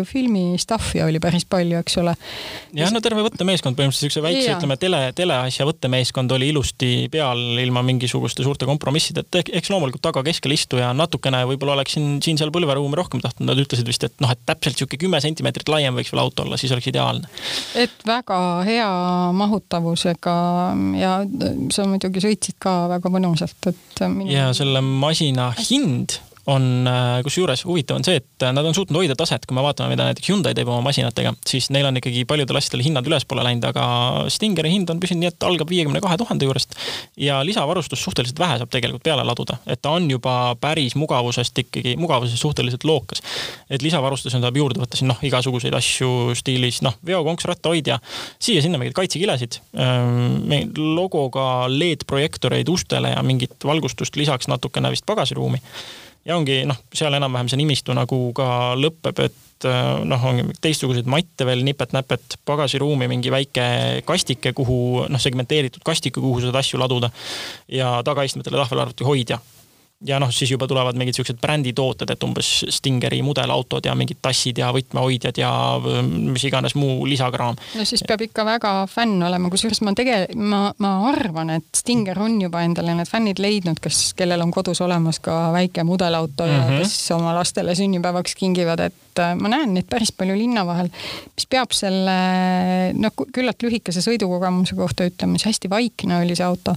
filmi 0.07 0.57
stuff'i 0.59 1.03
oli 1.05 1.21
päris 1.23 1.47
palju, 1.49 1.79
eks 1.79 1.99
ole. 2.03 2.15
jah, 2.75 2.91
no 2.93 3.03
terve 3.03 3.23
võttemeeskond 3.25 3.77
põhimõtteliselt, 3.79 4.09
siukse 4.09 4.25
väikse, 4.25 4.51
ütleme 4.57 4.79
tele, 4.81 5.01
teleasja 5.15 5.67
võttemeeskond 5.69 6.35
oli 6.35 6.51
ilusti 6.53 7.07
peal 7.11 7.59
ilma 7.61 7.83
mingisuguste 7.85 8.43
suurte 8.45 8.67
kompromissideta, 8.69 9.43
eks 9.47 9.71
loomulikult 9.71 10.03
taga 10.09 10.23
keskel 10.27 10.55
istuja 10.55 10.91
natukene 10.97 11.45
võib-olla 11.49 11.77
oleksin 11.79 12.19
siin-seal 12.23 12.51
põlveruumi 12.55 12.97
rohkem 12.99 13.23
tahtnud, 13.23 13.47
nad 13.49 13.61
ütlesid 13.61 13.87
vist, 13.87 14.08
et 14.09 14.23
noh, 14.23 14.33
et 14.33 14.41
täpselt 14.49 14.79
sihuke 14.79 14.99
kümme 15.01 15.21
sentimeetrit 15.23 15.69
laiem 15.71 15.97
võiks 15.99 16.13
veel 16.13 16.23
auto 16.23 16.45
olla, 16.45 16.59
siis 16.59 16.73
oleks 16.75 16.89
ideaalne. 16.91 17.29
et 17.79 18.07
väga 18.07 18.39
hea 18.67 18.89
mahutavusega 19.37 20.37
ja 20.99 21.13
sa 21.75 21.85
muidugi 21.89 22.23
sõitsid 22.25 22.59
ka 22.61 22.79
väga 22.95 23.13
mõnusalt, 23.13 23.71
et. 23.71 24.03
ja 24.29 24.49
selle 24.57 24.83
masina 24.85 25.51
hind 25.69 26.19
on, 26.49 26.87
äh, 26.87 27.21
kusjuures 27.23 27.63
huvitav 27.65 27.99
on 27.99 28.05
see, 28.05 28.19
et 28.19 28.45
nad 28.53 28.65
on 28.65 28.75
suutnud 28.75 28.97
hoida 28.99 29.15
taset, 29.17 29.45
kui 29.45 29.55
me 29.57 29.63
vaatame, 29.63 29.93
mida 29.93 30.07
näiteks 30.07 30.29
Hyundai 30.31 30.55
teeb 30.57 30.69
oma 30.71 30.81
masinatega, 30.87 31.33
siis 31.47 31.69
neil 31.73 31.87
on 31.89 31.99
ikkagi 31.99 32.25
paljudel 32.29 32.59
asjadel 32.59 32.83
hinnad 32.85 33.07
ülespoole 33.09 33.43
läinud, 33.45 33.67
aga 33.69 33.85
Stingeri 34.33 34.71
hind 34.73 34.89
on 34.91 35.01
püsinud 35.01 35.23
nii, 35.23 35.31
et 35.33 35.47
algab 35.47 35.69
viiekümne 35.71 36.01
kahe 36.03 36.17
tuhande 36.19 36.47
juurest 36.47 36.75
ja 37.19 37.39
lisavarustust 37.45 38.03
suhteliselt 38.03 38.41
vähe 38.41 38.57
saab 38.61 38.73
tegelikult 38.73 39.05
peale 39.05 39.25
laduda, 39.27 39.59
et 39.67 39.81
ta 39.81 39.93
on 39.97 40.09
juba 40.11 40.55
päris 40.61 40.95
mugavusest 40.99 41.63
ikkagi, 41.65 41.95
mugavusest 42.01 42.41
suhteliselt 42.41 42.87
lookas. 42.87 43.23
et 43.69 43.85
lisavarustusena 43.85 44.47
saab 44.47 44.57
juurde 44.57 44.81
võtta 44.81 44.99
siin 44.99 45.11
noh, 45.11 45.21
igasuguseid 45.25 45.75
asju 45.75 46.35
stiilis 46.37 46.81
noh, 46.85 46.97
veokonks, 47.05 47.45
rattahoidja, 47.49 47.99
siia-sinna 48.41 48.79
mingeid 48.81 48.97
kaitsekilesid, 48.97 49.59
logoga 50.77 51.47
LED-projektoreid 51.69 52.69
ustele 52.69 53.13
ja 53.13 53.23
mingit 53.25 53.57
valgustust 53.65 54.15
lisaks 54.19 54.49
natukene 54.49 54.91
vist 54.93 55.05
pagasiruumi 55.09 55.61
ja 56.25 56.37
ongi 56.37 56.63
noh, 56.69 56.79
seal 56.95 57.15
enam-vähem 57.17 57.51
see 57.51 57.59
nimistu 57.61 57.95
nagu 57.97 58.19
ka 58.37 58.73
lõpeb, 58.79 59.21
et 59.25 59.67
äh, 59.67 59.91
noh, 60.07 60.25
ongi 60.31 60.47
teistsuguseid 60.61 61.09
matte 61.09 61.47
veel 61.47 61.63
nipet-näpet, 61.67 62.39
pagasiruumi 62.47 63.09
mingi 63.11 63.31
väike 63.33 63.69
kastike, 64.07 64.53
kuhu 64.57 65.05
noh, 65.09 65.21
segmenteeritud 65.21 65.85
kastike, 65.85 66.21
kuhu 66.21 66.43
saad 66.43 66.59
asju 66.59 66.81
laduda 66.81 67.11
ja 67.71 67.97
tagaistmetele 68.05 68.59
tahvelarvuti 68.61 69.07
hoidja 69.07 69.39
ja 70.07 70.19
noh, 70.19 70.31
siis 70.31 70.51
juba 70.53 70.67
tulevad 70.67 70.95
mingid 70.95 71.17
siuksed 71.17 71.41
bränditooted, 71.41 72.11
et 72.13 72.23
umbes 72.23 72.49
Stingeri 72.71 73.19
mudelautod 73.25 73.83
ja 73.85 73.95
mingid 73.99 74.21
tassid 74.23 74.61
ja 74.61 74.69
võtmehoidjad 74.75 75.39
ja 75.41 75.51
mis 76.07 76.45
iganes 76.47 76.75
muu 76.79 77.03
lisakraam. 77.09 77.59
no 77.75 77.87
siis 77.87 78.05
peab 78.07 78.23
ikka 78.23 78.45
väga 78.47 78.71
fänn 78.91 79.19
olema, 79.27 79.51
kusjuures 79.51 79.83
ma 79.83 79.93
tege-, 79.97 80.29
ma, 80.39 80.61
ma 80.79 80.93
arvan, 81.09 81.51
et 81.57 81.67
Stinger 81.75 82.21
on 82.23 82.39
juba 82.45 82.63
endale 82.63 82.95
need 82.95 83.11
fännid 83.11 83.43
leidnud, 83.43 83.83
kes, 83.83 84.13
kellel 84.19 84.45
on 84.45 84.55
kodus 84.55 84.79
olemas 84.85 85.19
ka 85.23 85.49
väike 85.55 85.83
mudelauto 85.83 86.47
mm 86.47 86.49
-hmm. 86.49 86.55
ja 86.55 86.63
mhm. 86.69 86.81
kes 86.87 87.11
oma 87.17 87.35
lastele 87.35 87.75
sünnipäevaks 87.75 88.35
kingivad, 88.39 88.79
et 88.87 89.23
ma 89.35 89.51
näen 89.51 89.73
neid 89.73 89.89
päris 89.89 90.13
palju 90.15 90.37
linna 90.37 90.65
vahel, 90.65 90.87
mis 91.35 91.47
peab 91.49 91.75
selle 91.75 92.19
noh, 92.95 93.11
küllalt 93.35 93.63
lühikese 93.63 93.99
sõidukogemuse 93.99 94.75
kohta 94.75 95.03
ütlema, 95.03 95.35
siis 95.35 95.51
hästi 95.51 95.69
vaikne 95.69 96.23
oli 96.23 96.35
see 96.35 96.45
auto. 96.45 96.75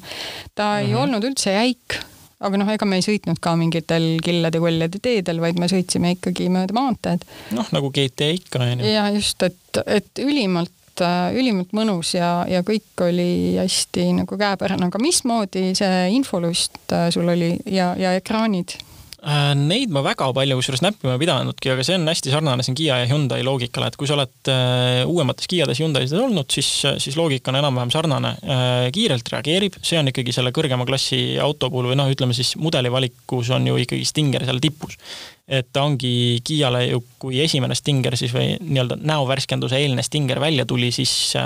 ta 0.55 0.63
mm 0.63 0.75
-hmm. 0.75 0.81
ei 0.81 0.87
mhm. 0.87 1.03
olnud 1.03 1.25
üldse 1.25 1.53
jäik 1.53 2.03
aga 2.43 2.61
noh, 2.61 2.71
ega 2.75 2.89
me 2.89 2.99
ei 3.01 3.07
sõitnud 3.07 3.41
ka 3.43 3.55
mingitel 3.59 4.07
killade-kollade 4.25 5.01
teedel, 5.03 5.41
vaid 5.43 5.61
me 5.61 5.69
sõitsime 5.71 6.15
ikkagi 6.17 6.49
mööda 6.53 6.77
maanteed. 6.77 7.27
noh, 7.57 7.73
nagu 7.75 7.93
GT 7.95 8.33
ikka 8.39 8.63
on 8.63 8.85
ju. 8.85 8.93
ja 8.93 9.09
just, 9.15 9.43
et, 9.47 9.83
et 9.87 10.23
ülimalt 10.23 11.05
äh, 11.05 11.33
ülimalt 11.39 11.75
mõnus 11.77 12.15
ja, 12.17 12.43
ja 12.51 12.63
kõik 12.67 13.05
oli 13.07 13.59
hästi 13.61 14.11
nagu 14.23 14.39
käepärane, 14.39 14.91
aga 14.91 15.03
mismoodi 15.03 15.71
see 15.79 16.07
infolust 16.17 16.81
äh, 16.93 17.09
sul 17.15 17.31
oli 17.33 17.55
ja, 17.71 17.93
ja 17.99 18.17
ekraanid 18.19 18.77
neid 19.23 19.93
ma 19.95 20.01
väga 20.03 20.27
palju 20.35 20.57
kusjuures 20.59 20.83
näppima 20.83 21.15
ei 21.15 21.21
pidanudki, 21.23 21.71
aga 21.71 21.85
see 21.87 21.95
on 21.95 22.09
hästi 22.11 22.33
sarnane 22.33 22.65
siin 22.67 22.75
Kiia 22.79 22.97
ja 23.03 23.09
Hyundai 23.11 23.45
loogikale, 23.47 23.93
et 23.93 23.99
kui 23.99 24.09
sa 24.11 24.17
oled 24.17 24.51
äh, 24.51 25.03
uuemates 25.07 25.47
Kiiades, 25.51 25.79
Hyundai'des 25.79 26.15
olnud, 26.19 26.49
siis, 26.51 26.71
siis 27.03 27.19
loogika 27.19 27.53
on 27.53 27.61
enam-vähem 27.61 27.93
sarnane. 27.95 28.33
Äh, 28.43 28.89
kiirelt 28.95 29.31
reageerib, 29.31 29.79
see 29.87 30.01
on 30.01 30.11
ikkagi 30.11 30.35
selle 30.35 30.51
kõrgema 30.55 30.87
klassi 30.89 31.39
auto 31.43 31.71
puhul 31.71 31.93
või 31.93 32.01
noh, 32.01 32.11
ütleme 32.11 32.35
siis 32.35 32.57
mudeli 32.59 32.91
valikus 32.91 33.53
on 33.55 33.71
ju 33.71 33.79
ikkagi 33.85 34.09
Stinger 34.09 34.47
seal 34.49 34.59
tipus. 34.63 34.99
et 35.53 35.69
ta 35.73 35.83
ongi 35.85 36.41
Kiiale 36.43 36.87
ju, 36.87 37.03
kui 37.23 37.39
esimene 37.45 37.75
Stinger 37.79 38.17
siis 38.19 38.35
või 38.35 38.57
nii-öelda 38.59 38.99
näovärskenduse 39.03 39.79
eelne 39.79 40.03
Stinger 40.03 40.41
välja 40.41 40.67
tuli, 40.67 40.91
siis 40.95 41.37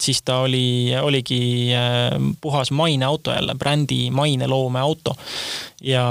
siis 0.00 0.22
ta 0.22 0.40
oli, 0.44 0.92
oligi 1.02 1.72
äh, 1.74 2.14
puhas 2.40 2.70
maineauto 2.70 3.34
jälle, 3.34 3.54
brändi 3.54 4.10
maineloome 4.10 4.80
auto. 4.80 5.16
ja 5.82 6.06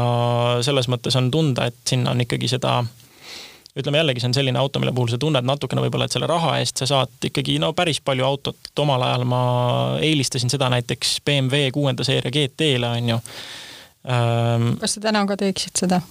selles 0.62 0.88
mõttes 0.88 1.18
on 1.18 1.32
tunda, 1.32 1.66
et 1.66 1.82
sinna 1.88 2.12
on 2.12 2.22
ikkagi 2.22 2.48
seda 2.48 2.84
ütleme 3.76 4.00
jällegi, 4.00 4.22
see 4.24 4.30
on 4.32 4.38
selline 4.38 4.60
auto, 4.60 4.80
mille 4.80 4.94
puhul 4.96 5.12
sa 5.12 5.20
tunned 5.20 5.46
natukene 5.46 5.84
võib-olla, 5.84 6.08
et 6.08 6.16
selle 6.16 6.30
raha 6.32 6.56
eest 6.62 6.80
sa 6.80 6.88
saad 6.90 7.28
ikkagi 7.30 7.58
no 7.60 7.74
päris 7.76 8.00
palju 8.02 8.26
autot. 8.26 8.72
omal 8.80 9.04
ajal 9.04 9.26
ma 9.28 9.42
eelistasin 10.02 10.50
seda 10.50 10.70
näiteks 10.72 11.20
BMW 11.26 11.72
kuuenda 11.76 12.04
seeria 12.08 12.32
GT-le 12.32 12.88
on 12.88 13.10
ju 13.10 13.20
ähm,. 14.08 14.76
kas 14.80 14.96
sa 14.96 15.04
täna 15.10 15.26
ka 15.28 15.38
teeksid 15.38 15.76
seda? 15.84 16.02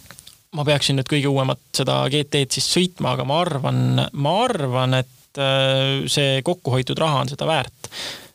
ma 0.55 0.65
peaksin 0.65 1.01
nüüd 1.01 1.09
kõige 1.11 1.33
uuemat 1.33 1.61
seda 1.75 2.03
GT-d 2.13 2.59
siis 2.59 2.69
sõitma, 2.77 3.15
aga 3.17 3.25
ma 3.29 3.41
arvan, 3.43 3.81
ma 4.13 4.35
arvan, 4.45 5.01
et 5.01 5.24
Äh, 5.39 6.05
see 6.07 6.43
kokkuhoitud 6.47 6.99
raha 6.99 7.25
on 7.25 7.33
seda 7.33 7.47
väärt. 7.47 7.91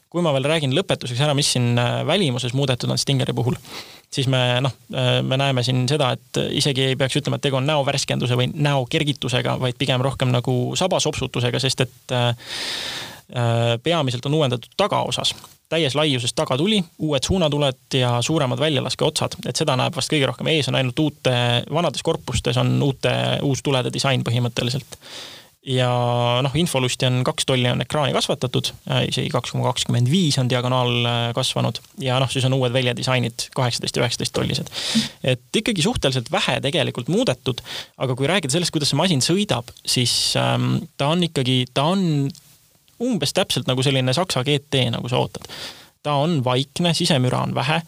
kui 0.10 0.24
ma 0.26 0.32
veel 0.34 0.48
räägin 0.50 0.72
lõpetuseks 0.74 1.20
ära, 1.22 1.36
mis 1.38 1.52
siin 1.54 1.78
äh, 1.78 2.00
välimuses 2.08 2.56
muudetud 2.58 2.90
on 2.90 2.98
Stingeri 2.98 3.34
puhul, 3.38 3.54
siis 4.10 4.26
me 4.28 4.40
noh, 4.66 4.74
äh, 4.90 5.20
me 5.22 5.38
näeme 5.38 5.64
siin 5.64 5.84
seda, 5.88 6.10
et 6.18 6.40
isegi 6.58 6.88
ei 6.88 6.98
peaks 6.98 7.20
ütlema, 7.22 7.38
et 7.38 7.46
tegu 7.46 7.60
on 7.60 7.70
näovärskenduse 7.70 8.36
või 8.40 8.50
näokergitusega, 8.52 9.54
vaid 9.62 9.78
pigem 9.78 10.02
rohkem 10.02 10.34
nagu 10.34 10.58
sabasopsutusega, 10.76 11.62
sest 11.62 11.86
et 11.86 12.18
peamiselt 13.86 14.26
on 14.26 14.34
uuendatud 14.34 14.72
tagaosas. 14.74 15.36
Täies 15.70 15.94
laiuses 15.94 16.34
tagatuli, 16.34 16.80
uued 17.06 17.24
suunatuled 17.24 18.00
ja 18.00 18.16
suuremad 18.26 18.58
väljalaskeotsad, 18.60 19.38
et 19.46 19.62
seda 19.62 19.76
näeb 19.78 19.94
vast 19.94 20.10
kõige 20.10 20.26
rohkem, 20.32 20.50
ees 20.50 20.72
on 20.72 20.80
ainult 20.80 21.00
uute, 21.00 21.36
vanades 21.70 22.02
korpustes 22.02 22.58
on 22.58 22.74
uute, 22.82 23.14
uus 23.46 23.62
tulede 23.62 23.94
disain 23.94 24.26
põhimõtteliselt 24.26 24.98
ja 25.68 25.90
noh, 26.44 26.54
infolusti 26.56 27.08
on 27.10 27.20
kaks 27.28 27.48
tolli 27.50 27.68
on 27.72 27.84
ekraani 27.84 28.14
kasvatatud, 28.16 28.72
äh, 28.92 29.04
isegi 29.10 29.32
kaks 29.34 29.52
koma 29.52 29.66
kakskümmend 29.68 30.08
viis 30.12 30.38
on 30.40 30.50
diagonaal 30.52 30.94
äh, 31.04 31.18
kasvanud 31.36 31.82
ja 32.04 32.20
noh, 32.22 32.32
siis 32.32 32.48
on 32.48 32.56
uued 32.56 32.74
väljadisainid, 32.76 33.50
kaheksateist 33.56 34.00
ja 34.00 34.06
üheksateist 34.06 34.36
tollised. 34.36 34.72
et 35.24 35.62
ikkagi 35.62 35.84
suhteliselt 35.84 36.32
vähe 36.32 36.60
tegelikult 36.64 37.12
muudetud, 37.12 37.60
aga 37.98 38.16
kui 38.16 38.30
rääkida 38.32 38.56
sellest, 38.56 38.72
kuidas 38.76 38.94
see 38.94 39.02
masin 39.02 39.26
sõidab, 39.26 39.74
siis 39.84 40.14
ähm, 40.40 40.78
ta 40.98 41.12
on 41.12 41.28
ikkagi, 41.28 41.66
ta 41.74 41.90
on 41.92 42.30
umbes 43.04 43.36
täpselt 43.36 43.68
nagu 43.68 43.84
selline 43.84 44.16
Saksa 44.16 44.46
GT, 44.48 44.88
nagu 44.96 45.12
sa 45.12 45.20
ootad 45.20 45.52
ta 46.04 46.16
on 46.16 46.40
vaikne, 46.44 46.94
sisemüra 46.96 47.42
on 47.44 47.52
vähe. 47.56 47.82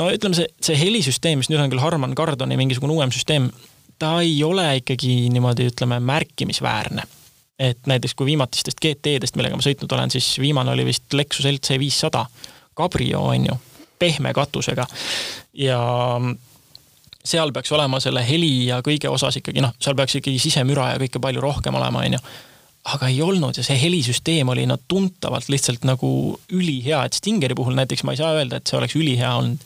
no 0.00 0.08
ütleme, 0.08 0.36
see, 0.38 0.48
see 0.64 0.78
helisüsteem, 0.80 1.42
mis 1.42 1.50
nüüd 1.52 1.60
on 1.60 1.68
küll 1.72 1.84
Harman 1.84 2.16
Kardoni 2.16 2.56
mingisugune 2.56 2.96
uuem 2.96 3.12
süsteem, 3.12 3.50
ta 3.98 4.20
ei 4.20 4.44
ole 4.44 4.66
ikkagi 4.82 5.28
niimoodi, 5.32 5.70
ütleme, 5.72 6.00
märkimisväärne. 6.00 7.02
et 7.58 7.86
näiteks 7.88 8.12
kui 8.14 8.26
viimatistest 8.28 8.80
GT-dest, 8.84 9.36
millega 9.36 9.56
ma 9.56 9.64
sõitnud 9.64 9.92
olen, 9.96 10.10
siis 10.12 10.34
viimane 10.36 10.74
oli 10.74 10.84
vist 10.84 11.14
Lexus 11.16 11.46
LC 11.48 11.78
viissada, 11.80 12.26
Cabrio 12.76 13.22
on 13.30 13.46
ju, 13.48 13.54
pehme 13.98 14.34
katusega. 14.36 14.84
Ja 15.56 15.78
seal 17.24 17.52
peaks 17.56 17.72
olema 17.72 18.00
selle 18.02 18.22
heli 18.28 18.68
ja 18.68 18.82
kõige 18.84 19.08
osas 19.08 19.40
ikkagi 19.40 19.64
noh, 19.64 19.72
seal 19.80 19.96
peaks 19.98 20.18
ikkagi 20.20 20.38
sisemüra 20.42 20.92
ja 20.92 21.00
kõike 21.00 21.22
palju 21.22 21.42
rohkem 21.42 21.78
olema, 21.80 22.04
onju. 22.04 22.20
aga 22.92 23.08
ei 23.10 23.22
olnud 23.24 23.56
ja 23.56 23.64
see 23.66 23.78
helisüsteem 23.80 24.52
oli 24.52 24.66
no 24.68 24.76
tuntavalt 24.88 25.48
lihtsalt 25.48 25.88
nagu 25.88 26.10
ülihea, 26.52 27.06
et 27.06 27.16
Stingeri 27.16 27.56
puhul 27.56 27.74
näiteks 27.74 28.04
ma 28.04 28.14
ei 28.14 28.20
saa 28.20 28.36
öelda, 28.36 28.60
et 28.60 28.68
see 28.68 28.78
oleks 28.78 29.00
ülihea 29.00 29.32
olnud 29.40 29.64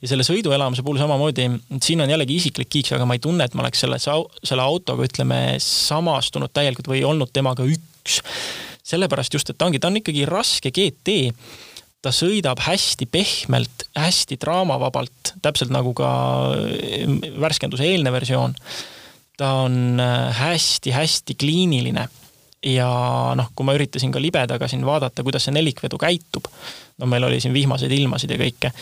ja 0.00 0.08
selle 0.08 0.24
sõiduelamuse 0.26 0.84
puhul 0.84 1.00
samamoodi, 1.00 1.46
siin 1.82 2.00
on 2.00 2.10
jällegi 2.10 2.38
isiklik 2.40 2.70
kiiks, 2.72 2.94
aga 2.96 3.06
ma 3.08 3.16
ei 3.16 3.22
tunne, 3.22 3.44
et 3.44 3.56
ma 3.56 3.64
oleks 3.66 3.82
selle, 3.84 3.98
selle 4.00 4.64
autoga, 4.64 5.04
ütleme, 5.06 5.40
samastunud 5.64 6.52
täielikult 6.56 6.88
või 6.92 7.02
olnud 7.06 7.32
temaga 7.32 7.66
üks. 7.68 8.22
sellepärast 8.90 9.34
just, 9.34 9.50
et 9.50 9.58
ta 9.58 9.68
ongi, 9.68 9.78
ta 9.78 9.90
on 9.90 10.00
ikkagi 10.00 10.24
raske 10.26 10.72
GT 10.74 11.34
ta 12.00 12.12
sõidab 12.14 12.62
hästi 12.64 13.06
pehmelt, 13.12 13.84
hästi 13.98 14.38
draamavabalt, 14.40 15.34
täpselt 15.44 15.72
nagu 15.72 15.92
ka 15.96 16.08
värskenduse 17.40 17.84
eelne 17.84 18.12
versioon. 18.12 18.54
ta 19.36 19.52
on 19.64 20.00
hästi-hästi 20.36 21.32
äh, 21.32 21.38
kliiniline 21.38 22.08
ja 22.66 22.88
noh, 23.36 23.52
kui 23.56 23.64
ma 23.64 23.72
üritasin 23.76 24.12
ka 24.12 24.20
libedaga 24.20 24.68
siin 24.68 24.84
vaadata, 24.84 25.22
kuidas 25.24 25.46
see 25.48 25.54
nelikvedu 25.56 25.96
käitub, 26.00 26.48
no 27.00 27.08
meil 27.08 27.24
oli 27.24 27.40
siin 27.40 27.54
vihmaseid 27.56 27.92
ilmasid 27.92 28.34
ja 28.34 28.40
kõike 28.40 28.72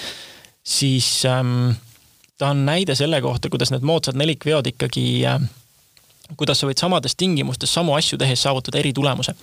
siis 0.69 1.25
ähm, 1.25 1.71
ta 2.39 2.53
on 2.53 2.67
näide 2.67 2.95
selle 2.99 3.23
kohta, 3.25 3.49
kuidas 3.49 3.73
need 3.73 3.87
moodsad 3.89 4.19
nelikveod 4.21 4.69
ikkagi 4.75 5.07
äh, 5.27 5.41
kuidas 6.37 6.61
sa 6.61 6.69
võid 6.69 6.81
samades 6.81 7.17
tingimustes 7.17 7.73
samu 7.73 7.95
asju 7.97 8.19
tehes 8.21 8.43
saavutada 8.43 8.79
eritulemuse. 8.83 9.35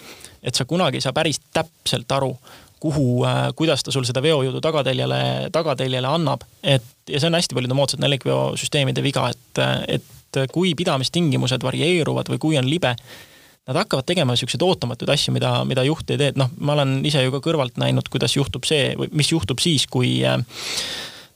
et 0.44 0.56
sa 0.56 0.66
kunagi 0.66 1.00
ei 1.00 1.02
saa 1.02 1.14
päris 1.14 1.40
täpselt 1.54 2.12
aru, 2.12 2.36
kuhu 2.80 3.24
äh,, 3.26 3.50
kuidas 3.56 3.84
ta 3.84 3.92
sul 3.92 4.06
seda 4.06 4.22
veojõudu 4.22 4.62
tagateljele, 4.62 5.50
tagateljele 5.52 6.08
annab, 6.08 6.44
et 6.64 6.84
ja 7.10 7.20
see 7.20 7.32
on 7.32 7.40
hästi 7.40 7.58
paljude 7.58 7.78
moodsate 7.78 8.04
nelikveosüsteemide 8.04 9.04
viga, 9.04 9.30
et, 9.34 9.64
et 9.88 10.42
kui 10.52 10.76
pidamistingimused 10.78 11.64
varieeruvad 11.64 12.30
või 12.30 12.42
kui 12.42 12.60
on 12.60 12.70
libe, 12.70 12.94
nad 13.66 13.80
hakkavad 13.80 14.06
tegema 14.06 14.36
siukseid 14.38 14.62
ootamatuid 14.62 15.10
asju, 15.10 15.34
mida, 15.34 15.56
mida 15.66 15.86
juht 15.88 16.12
ei 16.14 16.20
tee, 16.22 16.34
et 16.34 16.38
noh, 16.38 16.52
ma 16.60 16.76
olen 16.76 17.00
ise 17.08 17.24
ju 17.24 17.34
ka 17.34 17.42
kõrvalt 17.48 17.80
näinud, 17.82 18.10
kuidas 18.14 18.36
juhtub 18.38 18.68
see 18.70 18.94
või 19.00 19.10
mis 19.18 19.32
juhtub 19.34 19.64
siis, 19.64 19.88
kui 19.90 20.20
äh, 20.28 20.38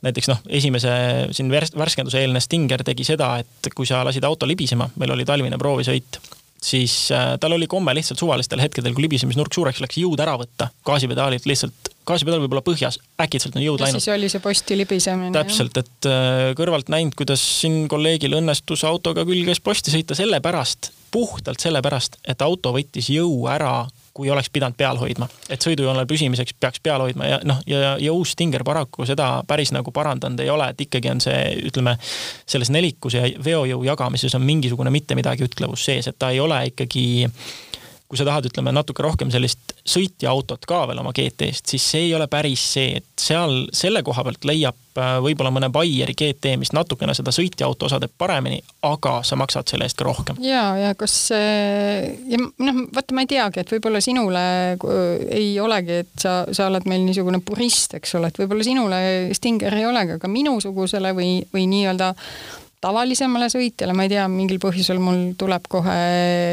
näiteks 0.06 0.30
noh, 0.32 0.42
esimese 0.60 0.92
siin 1.36 1.52
värskenduse 1.52 2.22
eelne 2.24 2.42
Stinger 2.44 2.84
tegi 2.88 3.08
seda, 3.08 3.34
et 3.42 3.72
kui 3.76 3.88
sa 3.88 4.04
lasid 4.08 4.26
auto 4.28 4.48
libisema, 4.48 4.90
meil 5.00 5.16
oli 5.16 5.26
talvine 5.28 5.60
proovisõit, 5.60 6.20
siis 6.64 7.12
äh, 7.16 7.34
tal 7.40 7.56
oli 7.56 7.68
komme 7.68 7.94
lihtsalt 7.96 8.20
suvalistel 8.20 8.62
hetkedel, 8.64 8.94
kui 8.96 9.06
libisemisnurk 9.08 9.54
suureks 9.56 9.82
läks, 9.84 10.00
jõud 10.00 10.20
ära 10.24 10.36
võtta 10.40 10.70
gaasipedaalilt 10.88 11.48
lihtsalt, 11.50 11.92
gaasipedaal 12.08 12.44
võib 12.44 12.56
olla 12.56 12.66
põhjas, 12.66 13.00
äkitselt 13.22 13.56
on 13.60 13.66
jõud 13.66 13.84
läinud. 13.84 14.00
siis 14.00 14.14
oli 14.16 14.32
see 14.32 14.44
posti 14.44 14.80
libisemine. 14.80 15.34
täpselt, 15.36 15.80
et 15.84 16.10
äh, 16.10 16.52
kõrvalt 16.60 16.92
näinud, 16.92 17.16
kuidas 17.20 17.44
siin 17.62 17.88
kolleegil 17.92 18.38
õnnestus 18.40 18.86
autoga 18.88 19.28
külges 19.28 19.64
posti 19.64 19.94
sõita 19.96 20.18
sellepärast, 20.20 20.94
puhtalt 21.12 21.64
sellepärast, 21.64 22.20
et 22.28 22.44
auto 22.46 22.76
võttis 22.76 23.12
jõu 23.12 23.48
ära 23.52 23.88
kui 24.20 24.32
oleks 24.32 24.50
pidanud 24.52 24.76
peal 24.78 25.00
hoidma. 25.00 25.30
et 25.50 25.64
sõidujoonel 25.64 26.08
püsimiseks 26.10 26.58
peaks 26.60 26.84
peal 26.84 27.00
hoidma 27.06 27.28
ja 27.30 27.40
noh, 27.48 27.62
ja, 27.68 27.96
ja 28.02 28.14
uus 28.14 28.34
Stinger 28.36 28.66
paraku 28.68 29.08
seda 29.08 29.30
päris 29.48 29.72
nagu 29.76 29.94
parandanud 29.96 30.44
ei 30.44 30.52
ole, 30.52 30.68
et 30.74 30.84
ikkagi 30.88 31.14
on 31.14 31.24
see, 31.24 31.40
ütleme, 31.72 31.96
selles 32.50 32.72
nelikus 32.74 33.16
ja 33.16 33.24
veojõu 33.46 33.86
jagamises 33.88 34.36
on 34.36 34.44
mingisugune 34.44 34.92
mitte 34.92 35.16
midagi 35.16 35.48
ütlevus 35.48 35.88
sees, 35.88 36.12
et 36.12 36.20
ta 36.20 36.34
ei 36.36 36.44
ole 36.44 36.60
ikkagi 36.74 37.08
kui 38.10 38.18
sa 38.18 38.26
tahad, 38.26 38.48
ütleme 38.50 38.74
natuke 38.74 39.06
rohkem 39.06 39.30
sellist 39.30 39.69
sõitja 39.90 40.32
autot 40.32 40.66
ka 40.70 40.84
veel 40.90 41.02
oma 41.02 41.14
GT-st, 41.16 41.74
siis 41.74 41.86
see 41.94 42.08
ei 42.08 42.14
ole 42.16 42.28
päris 42.32 42.64
see, 42.76 43.00
et 43.00 43.08
seal 43.20 43.66
selle 43.76 44.04
koha 44.06 44.24
pealt 44.28 44.46
leiab 44.48 45.00
äh, 45.00 45.16
võib-olla 45.24 45.52
mõne 45.54 45.72
Baieri 45.74 46.16
GT, 46.18 46.56
mis 46.62 46.74
natukene 46.76 47.16
seda 47.18 47.34
sõitja 47.36 47.68
auto 47.68 47.90
osa 47.90 48.00
teeb 48.02 48.14
paremini, 48.18 48.62
aga 48.88 49.20
sa 49.28 49.38
maksad 49.40 49.72
selle 49.72 49.90
eest 49.90 50.00
ka 50.00 50.08
rohkem. 50.08 50.40
ja, 50.46 50.64
ja 50.80 50.94
kas 51.00 51.16
ja 51.34 52.40
noh, 52.40 52.84
vaata, 52.96 53.16
ma 53.18 53.26
ei 53.26 53.34
teagi, 53.34 53.64
et 53.64 53.74
võib-olla 53.74 54.02
sinule 54.04 54.46
ei 55.34 55.52
olegi, 55.62 56.02
et 56.06 56.16
sa, 56.22 56.42
sa 56.56 56.70
oled 56.70 56.88
meil 56.90 57.04
niisugune 57.08 57.42
purist, 57.46 57.98
eks 58.00 58.16
ole, 58.20 58.32
et 58.32 58.40
võib-olla 58.42 58.66
sinule 58.66 59.04
Stinger 59.36 59.76
ei 59.76 59.88
olegi, 59.90 60.18
aga 60.20 60.32
minusugusele 60.32 61.14
või, 61.18 61.38
või 61.54 61.68
nii-öelda 61.72 62.14
tavalisemale 62.84 63.50
sõitjale, 63.52 63.94
ma 63.96 64.06
ei 64.06 64.14
tea, 64.14 64.26
mingil 64.32 64.60
põhjusel 64.64 65.02
mul 65.04 65.34
tuleb 65.40 65.68
kohe 65.72 65.96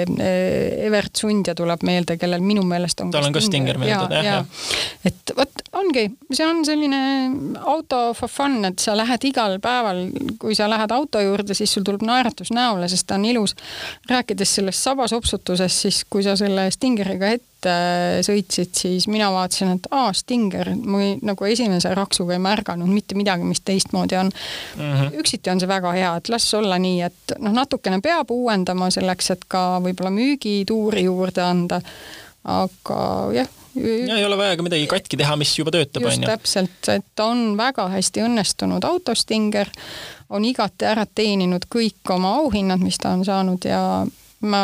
eh, 0.03 0.87
Evert 0.87 1.15
Sundja 1.19 1.55
tuleb 1.59 1.85
meelde, 1.87 2.19
kellel 2.21 2.43
minu 2.45 2.65
meelest 2.67 3.03
on 3.05 3.13
tal 3.15 3.29
on 3.29 3.37
ka 3.37 3.43
Stinger 3.45 3.79
meeldib, 3.81 4.15
jah, 4.17 4.43
jah. 4.43 4.67
et 5.07 5.35
vot 5.39 5.66
ongi, 5.77 6.07
see 6.33 6.47
on 6.47 6.63
selline 6.67 7.01
auto 7.65 8.13
for 8.17 8.31
fun, 8.31 8.61
et 8.69 8.83
sa 8.83 8.97
lähed 8.99 9.27
igal 9.29 9.59
päeval, 9.63 10.07
kui 10.41 10.57
sa 10.57 10.69
lähed 10.71 10.93
auto 10.95 11.21
juurde, 11.23 11.57
siis 11.57 11.73
sul 11.73 11.85
tuleb 11.87 12.05
naeratus 12.07 12.53
näole, 12.57 12.89
sest 12.91 13.07
ta 13.09 13.19
on 13.19 13.25
ilus. 13.29 13.57
rääkides 14.11 14.55
sellest 14.59 14.83
sabasopsutusest, 14.83 15.83
siis 15.87 16.05
kui 16.11 16.25
sa 16.27 16.37
selle 16.37 16.69
Stingeriga 16.71 17.31
ette 17.37 17.75
sõitsid, 18.27 18.73
siis 18.77 19.09
mina 19.11 19.29
vaatasin, 19.33 19.75
et 19.77 19.89
aa, 19.91 20.13
Stinger, 20.17 20.73
ma 20.77 21.03
nagu 21.27 21.49
esimese 21.49 21.93
raksuga 21.97 22.37
ei 22.37 22.43
märganud 22.43 22.91
mitte 22.91 23.19
midagi, 23.19 23.47
mis 23.49 23.61
teistmoodi 23.65 24.17
on 24.21 24.31
mm. 24.31 24.81
-hmm. 24.83 25.19
üksiti 25.21 25.51
on 25.51 25.61
see 25.61 25.69
väga 25.69 25.93
hea, 25.93 26.17
et 26.17 26.29
las 26.29 26.47
olla 26.55 26.79
nii, 26.79 27.03
et 27.03 27.37
noh, 27.39 27.53
natukene 27.53 28.01
peab 28.01 28.31
uuendama 28.31 28.91
selleks, 28.91 29.31
et 29.31 29.45
ka 29.49 29.81
võib-olla 29.83 30.11
müügituuri 30.11 31.05
juurde 31.09 31.43
anda. 31.43 31.81
aga 32.47 32.99
jah 33.35 33.49
ja 33.77 34.17
ei 34.17 34.25
ole 34.25 34.37
vaja 34.39 34.57
ka 34.57 34.67
midagi 34.67 34.87
katki 34.91 35.19
teha, 35.21 35.37
mis 35.41 35.55
juba 35.59 35.73
töötab, 35.75 36.07
on 36.09 36.23
ju. 36.23 36.29
täpselt, 36.29 36.91
et 36.93 37.25
on 37.25 37.49
väga 37.59 37.89
hästi 37.93 38.25
õnnestunud 38.27 38.85
auto 38.89 39.15
Stinger, 39.15 39.71
on 40.33 40.45
igati 40.45 40.89
ära 40.89 41.07
teeninud 41.07 41.69
kõik 41.73 42.15
oma 42.15 42.37
auhinnad, 42.43 42.83
mis 42.83 42.99
ta 43.03 43.15
on 43.17 43.25
saanud 43.27 43.69
ja 43.69 43.83
ma. 44.41 44.63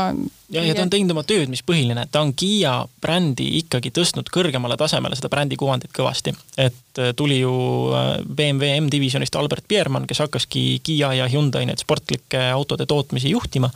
ja, 0.50 0.64
ja 0.64 0.74
ta 0.74 0.84
on 0.84 0.92
teinud 0.92 1.14
oma 1.14 1.24
tööd, 1.26 1.50
mis 1.52 1.64
põhiline, 1.66 2.04
ta 2.12 2.22
on 2.24 2.32
Kiia 2.36 2.74
brändi 3.02 3.46
ikkagi 3.62 3.92
tõstnud 3.94 4.30
kõrgemale 4.32 4.76
tasemele 4.80 5.16
seda 5.18 5.30
brändi 5.32 5.58
kuvandit 5.60 5.92
kõvasti. 5.96 6.34
et 6.56 7.00
äh, 7.00 7.12
tuli 7.16 7.40
ju 7.40 7.52
äh, 7.96 8.14
BMW 8.26 8.80
M-divisjonist 8.84 9.36
Albert 9.36 9.68
Biermann, 9.68 10.08
kes 10.10 10.22
hakkaski 10.24 10.80
Kiia 10.84 11.12
ja 11.20 11.28
Hyundai 11.32 11.66
neid 11.68 11.82
sportlike 11.82 12.48
autode 12.52 12.86
tootmisi 12.86 13.32
juhtima 13.32 13.70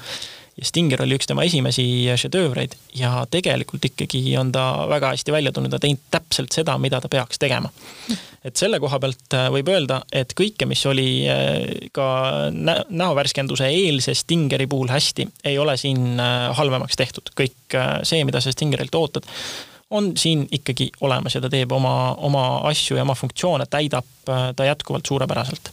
ja 0.56 0.64
Stinger 0.64 1.02
oli 1.04 1.16
üks 1.18 1.28
tema 1.28 1.44
esimesi 1.44 1.84
šedöövreid 2.16 2.76
ja 2.96 3.10
tegelikult 3.30 3.84
ikkagi 3.90 4.22
on 4.40 4.52
ta 4.54 4.86
väga 4.88 5.12
hästi 5.12 5.34
välja 5.34 5.52
tulnud 5.52 5.74
ja 5.76 5.80
teinud 5.82 6.06
täpselt 6.10 6.56
seda, 6.56 6.78
mida 6.80 7.00
ta 7.00 7.10
peaks 7.12 7.38
tegema. 7.38 7.68
et 8.44 8.56
selle 8.56 8.80
koha 8.80 8.98
pealt 9.02 9.36
äh, 9.36 9.48
võib 9.52 9.68
öelda, 9.68 10.00
et 10.12 10.32
kõike, 10.38 10.68
mis 10.70 10.84
oli 10.88 11.08
äh, 11.28 11.88
ka 11.92 12.08
näovärskenduse 12.88 13.68
eelse 13.68 14.14
Stingeri 14.16 14.66
puhul 14.70 14.88
hästi, 14.92 15.28
ei 15.44 15.58
ole 15.58 15.76
siin 15.76 16.20
äh, 16.20 16.50
halvemaks 16.56 16.96
tehtud. 16.96 17.34
kõik 17.36 17.80
see, 18.02 18.24
mida 18.24 18.40
sa 18.40 18.52
Stingerilt 18.54 18.94
ootad, 18.94 19.28
on 19.90 20.14
siin 20.16 20.46
ikkagi 20.50 20.88
olemas 21.04 21.36
ja 21.36 21.42
ta 21.44 21.50
teeb 21.52 21.72
oma, 21.72 22.14
oma 22.16 22.46
asju 22.70 22.96
ja 22.96 23.04
oma 23.04 23.14
funktsioone 23.14 23.68
täidab 23.70 24.08
ta 24.26 24.64
jätkuvalt 24.66 25.06
suurepäraselt 25.06 25.70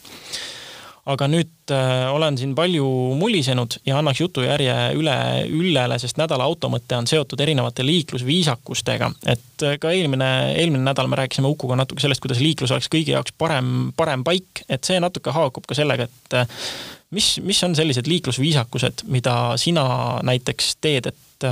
aga 1.03 1.27
nüüd 1.27 1.71
äh, 1.75 2.05
olen 2.15 2.37
siin 2.39 2.53
palju 2.55 2.85
mulisenud 3.19 3.75
ja 3.87 3.97
annaks 3.99 4.21
jutujärje 4.21 4.75
üle 4.95 5.15
Üllele, 5.51 5.97
sest 5.99 6.19
nädala 6.19 6.47
automõte 6.47 6.95
on 6.95 7.09
seotud 7.09 7.41
erinevate 7.43 7.83
liiklusviisakustega. 7.83 9.11
et 9.27 9.65
äh, 9.67 9.75
ka 9.83 9.91
eelmine, 9.91 10.29
eelmine 10.55 10.83
nädal 10.85 11.11
me 11.11 11.19
rääkisime 11.19 11.51
Ukuga 11.51 11.75
natuke 11.79 12.03
sellest, 12.03 12.23
kuidas 12.23 12.39
liiklus 12.39 12.71
oleks 12.71 12.87
kõigi 12.93 13.17
jaoks 13.17 13.35
parem, 13.37 13.91
parem 13.97 14.23
paik, 14.23 14.63
et 14.69 14.83
see 14.87 14.99
natuke 15.03 15.35
haakub 15.35 15.67
ka 15.67 15.75
sellega, 15.75 16.07
et 16.07 16.39
äh, 16.39 16.63
mis, 17.11 17.35
mis 17.43 17.63
on 17.67 17.75
sellised 17.75 18.07
liiklusviisakused, 18.07 19.03
mida 19.11 19.37
sina 19.59 19.85
näiteks 20.23 20.77
teed, 20.81 21.11
et, 21.11 21.49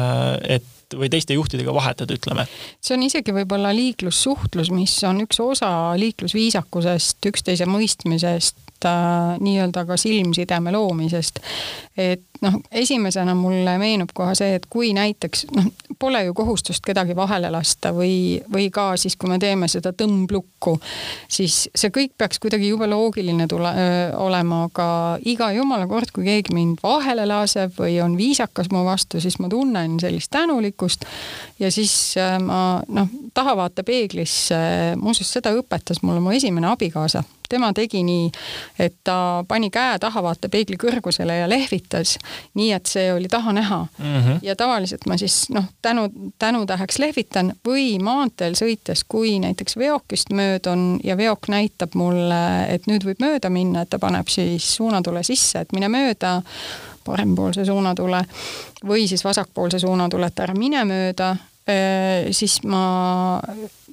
et 0.48 0.96
või 0.96 1.12
teiste 1.12 1.36
juhtidega 1.36 1.74
vahetad, 1.76 2.12
ütleme? 2.12 2.48
see 2.80 2.96
on 2.96 3.04
isegi 3.04 3.36
võib-olla 3.36 3.76
liiklussuhtlus, 3.76 4.72
mis 4.72 4.96
on 5.08 5.24
üks 5.26 5.40
osa 5.44 5.70
liiklusviisakusest, 6.00 7.20
üksteise 7.32 7.68
mõistmisest, 7.70 8.71
nii-öelda 9.40 9.86
ka 9.86 9.98
silmsideme 9.98 10.72
loomisest. 10.72 11.40
et 11.98 12.22
noh, 12.42 12.58
esimesena 12.72 13.36
mulle 13.38 13.78
meenub 13.78 14.12
kohe 14.14 14.34
see, 14.38 14.56
et 14.58 14.66
kui 14.70 14.92
näiteks 14.98 15.46
noh, 15.56 15.68
pole 16.02 16.24
ju 16.26 16.34
kohustust 16.34 16.84
kedagi 16.86 17.16
vahele 17.16 17.52
lasta 17.54 17.92
või, 17.94 18.42
või 18.52 18.70
ka 18.74 18.92
siis, 18.98 19.16
kui 19.20 19.30
me 19.30 19.38
teeme 19.40 19.68
seda 19.72 19.92
tõmblukku, 19.98 20.76
siis 21.30 21.68
see 21.76 21.94
kõik 21.94 22.16
peaks 22.18 22.42
kuidagi 22.42 22.72
jube 22.72 22.88
loogiline 22.90 23.46
tule, 23.52 23.74
olema, 24.18 24.64
aga 24.70 24.88
iga 25.30 25.52
jumala 25.56 25.88
kord, 25.92 26.10
kui 26.16 26.26
keegi 26.26 26.56
mind 26.58 26.82
vahele 26.84 27.28
laseb 27.30 27.76
või 27.78 28.00
on 28.02 28.18
viisakas 28.18 28.72
mu 28.74 28.86
vastu, 28.88 29.22
siis 29.22 29.38
ma 29.40 29.50
tunnen 29.52 30.00
sellist 30.02 30.32
tänulikkust 30.34 31.06
ja 31.62 31.70
siis 31.72 32.16
ma 32.42 32.82
noh, 32.88 33.12
tahavaatepeeglisse, 33.38 34.58
muuseas 34.98 35.32
seda 35.38 35.54
õpetas 35.56 36.02
mulle 36.02 36.24
mu 36.24 36.34
esimene 36.36 36.72
abikaasa. 36.72 37.24
Tema 37.52 37.74
tegi 37.76 38.00
nii, 38.08 38.30
et 38.80 38.94
ta 39.04 39.44
pani 39.48 39.68
käe 39.74 39.98
tahavaatepeegli 40.00 40.78
kõrgusele 40.80 41.36
ja 41.36 41.50
lehvitas, 41.52 42.16
nii 42.54 42.72
et 42.76 42.86
see 42.86 43.08
oli 43.14 43.30
taha 43.32 43.54
näha 43.54 43.80
mm. 43.98 44.06
-hmm. 44.06 44.40
ja 44.42 44.56
tavaliselt 44.56 45.06
ma 45.08 45.18
siis 45.18 45.50
noh, 45.50 45.66
tänu, 45.82 46.10
tänutäheks 46.40 47.00
lehvitan 47.00 47.54
või 47.68 48.00
maanteel 48.00 48.54
sõites, 48.54 49.06
kui 49.08 49.40
näiteks 49.40 49.78
veokist 49.78 50.30
möödun 50.30 51.00
ja 51.04 51.18
veok 51.18 51.48
näitab 51.48 51.96
mulle, 51.96 52.66
et 52.74 52.88
nüüd 52.88 53.06
võib 53.06 53.20
mööda 53.20 53.50
minna, 53.50 53.82
et 53.82 53.90
ta 53.90 54.00
paneb 54.00 54.28
siis 54.28 54.76
suunatule 54.76 55.24
sisse, 55.24 55.60
et 55.60 55.74
mine 55.74 55.90
mööda 55.90 56.42
parempoolse 57.06 57.66
suunatule 57.66 58.26
või 58.88 59.08
siis 59.08 59.24
vasakpoolse 59.24 59.80
suunatule, 59.80 60.28
et 60.28 60.40
ära 60.40 60.54
mine 60.54 60.86
mööda, 60.86 61.36
siis 62.32 62.62
ma 62.64 63.40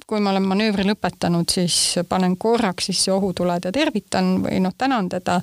kui 0.09 0.21
ma 0.23 0.33
olen 0.33 0.47
manöövri 0.49 0.87
lõpetanud, 0.87 1.51
siis 1.53 1.99
panen 2.09 2.33
korraks 2.41 2.89
sisse 2.89 3.13
ohutuled 3.13 3.67
ja 3.67 3.73
tervitan 3.75 4.39
või 4.41 4.57
noh, 4.63 4.73
tänan 4.77 5.09
teda. 5.09 5.39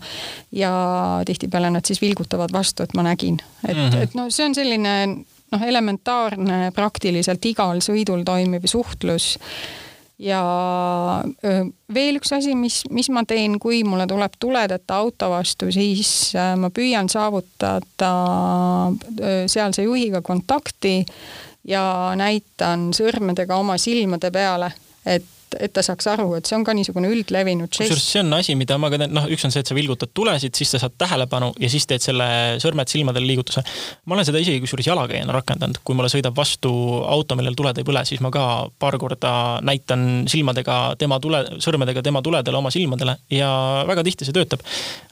ja 0.53 0.73
tihtipeale 1.27 1.71
nad 1.71 1.87
siis 1.87 2.01
vilgutavad 2.03 2.53
vastu, 2.53 2.83
et 2.83 2.95
ma 2.99 3.07
nägin, 3.07 3.39
et 3.69 3.77
mm, 3.77 3.89
-hmm. 3.89 4.03
et 4.03 4.15
no 4.15 4.29
see 4.31 4.47
on 4.47 4.55
selline 4.55 4.95
noh, 5.53 5.63
elementaarne 5.63 6.71
praktiliselt 6.75 7.45
igal 7.45 7.83
sõidul 7.85 8.25
toimiv 8.25 8.67
suhtlus 8.67 9.37
ja 10.19 10.43
veel 11.95 12.19
üks 12.19 12.33
asi, 12.33 12.55
mis, 12.57 12.83
mis 12.91 13.11
ma 13.13 13.25
teen, 13.29 13.59
kui 13.61 13.83
mulle 13.85 14.07
tuleb 14.09 14.39
tuledeta 14.41 14.97
auto 14.97 15.31
vastu, 15.31 15.71
siis 15.73 16.33
ma 16.57 16.71
püüan 16.71 17.09
saavutada 17.13 18.13
sealse 19.47 19.85
juhiga 19.85 20.23
kontakti 20.23 21.05
ja 21.69 22.13
näitan 22.17 22.91
sõrmedega 22.95 23.57
oma 23.57 23.79
silmade 23.79 24.31
peale, 24.31 24.73
et 25.07 25.25
et 25.61 25.73
ta 25.77 25.85
saaks 25.85 26.09
aru, 26.13 26.29
et 26.39 26.49
see 26.49 26.57
on 26.59 26.65
ka 26.67 26.75
niisugune 26.77 27.11
üldlevinud 27.13 27.71
žest. 27.71 27.91
kusjuures 27.91 28.07
see 28.13 28.23
on 28.25 28.37
asi, 28.39 28.57
mida 28.59 28.79
ma 28.81 28.91
ka 28.93 29.01
teen, 29.03 29.15
noh, 29.17 29.29
üks 29.33 29.47
on 29.47 29.55
see, 29.55 29.63
et 29.65 29.71
sa 29.71 29.77
vilgutad 29.77 30.13
tulesid, 30.17 30.55
siis 30.57 30.75
sa 30.75 30.81
saad 30.83 30.97
tähelepanu 30.99 31.53
ja 31.63 31.71
siis 31.73 31.87
teed 31.89 32.05
selle 32.05 32.27
sõrmed 32.63 32.91
silmadele 32.91 33.29
liigutuse. 33.29 33.63
ma 34.07 34.17
olen 34.17 34.29
seda 34.29 34.43
isegi 34.43 34.63
kusjuures 34.65 34.89
jalakäijana 34.91 35.35
rakendanud, 35.37 35.81
kui 35.85 35.99
mulle 35.99 36.11
sõidab 36.13 36.37
vastu 36.37 36.73
auto, 37.07 37.39
millel 37.39 37.57
tuled 37.59 37.79
ei 37.81 37.87
põle, 37.87 38.05
siis 38.09 38.23
ma 38.25 38.33
ka 38.35 38.47
paar 38.79 38.99
korda 39.01 39.33
näitan 39.67 40.27
silmadega 40.31 40.97
tema 41.01 41.21
tule, 41.23 41.43
sõrmedega 41.63 42.03
tema 42.05 42.23
tuledele 42.25 42.61
oma 42.61 42.73
silmadele 42.75 43.17
ja 43.33 43.51
väga 43.89 44.05
tihti 44.07 44.29
see 44.29 44.37
töötab. 44.37 44.65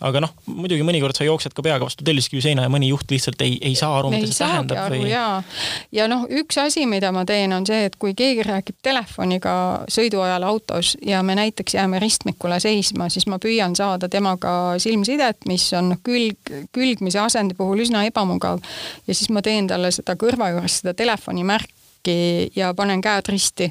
aga 0.04 0.24
noh, 0.26 0.35
muidugi 0.46 0.87
mõnikord 0.87 1.16
sa 1.16 1.26
jooksed 1.26 1.54
ka 1.57 1.64
peaga 1.64 1.87
vastu 1.87 2.04
telliskivi 2.07 2.42
seina 2.44 2.66
ja 2.66 2.72
mõni 2.72 2.90
juht 2.90 3.11
lihtsalt 3.11 3.40
ei, 3.44 3.57
ei 3.62 3.74
saa 3.78 3.98
aru, 3.98 4.12
mida 4.14 4.28
see 4.28 4.42
tähendab. 4.44 4.80
Aru, 4.85 5.00
või... 5.02 5.11
ja, 5.12 5.42
ja 5.94 6.09
noh, 6.11 6.26
üks 6.42 6.59
asi, 6.61 6.87
mida 6.90 7.12
ma 7.14 7.24
teen, 7.28 7.52
on 7.57 7.66
see, 7.68 7.85
et 7.88 7.96
kui 8.00 8.14
keegi 8.18 8.44
räägib 8.46 8.78
telefoniga 8.85 9.54
sõidu 9.92 10.22
ajal 10.34 10.48
autos 10.48 10.94
ja 11.06 11.22
me 11.22 11.36
näiteks 11.38 11.74
jääme 11.74 11.98
ristmikule 12.02 12.58
seisma, 12.60 13.08
siis 13.08 13.26
ma 13.30 13.38
püüan 13.38 13.76
saada 13.78 14.08
temaga 14.10 14.74
silmsidet, 14.82 15.46
mis 15.46 15.68
on 15.78 15.96
külg, 16.02 16.52
külgmise 16.74 17.22
asendi 17.22 17.54
puhul 17.54 17.84
üsna 17.86 18.04
ebamugav. 18.08 18.60
ja 19.06 19.14
siis 19.14 19.30
ma 19.30 19.42
teen 19.42 19.70
talle 19.70 19.92
seda 19.94 20.16
kõrva 20.18 20.50
juures 20.54 20.80
seda 20.82 20.94
telefonimärki 20.94 22.50
ja 22.56 22.74
panen 22.74 23.00
käed 23.00 23.30
risti. 23.30 23.70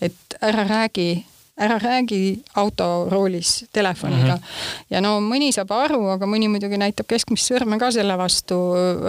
et 0.00 0.38
ära 0.40 0.64
räägi 0.68 1.24
ära 1.58 1.78
räägi 1.78 2.42
autoroolis 2.54 3.64
telefoniga 3.72 4.24
mm. 4.24 4.30
-hmm. 4.30 4.84
ja 4.90 5.00
no 5.00 5.18
mõni 5.20 5.50
saab 5.52 5.72
aru, 5.74 6.04
aga 6.14 6.26
mõni 6.26 6.48
muidugi 6.48 6.78
näitab 6.78 7.06
keskmist 7.10 7.50
sõrme 7.50 7.78
ka 7.78 7.90
selle 7.90 8.18
vastu 8.18 8.54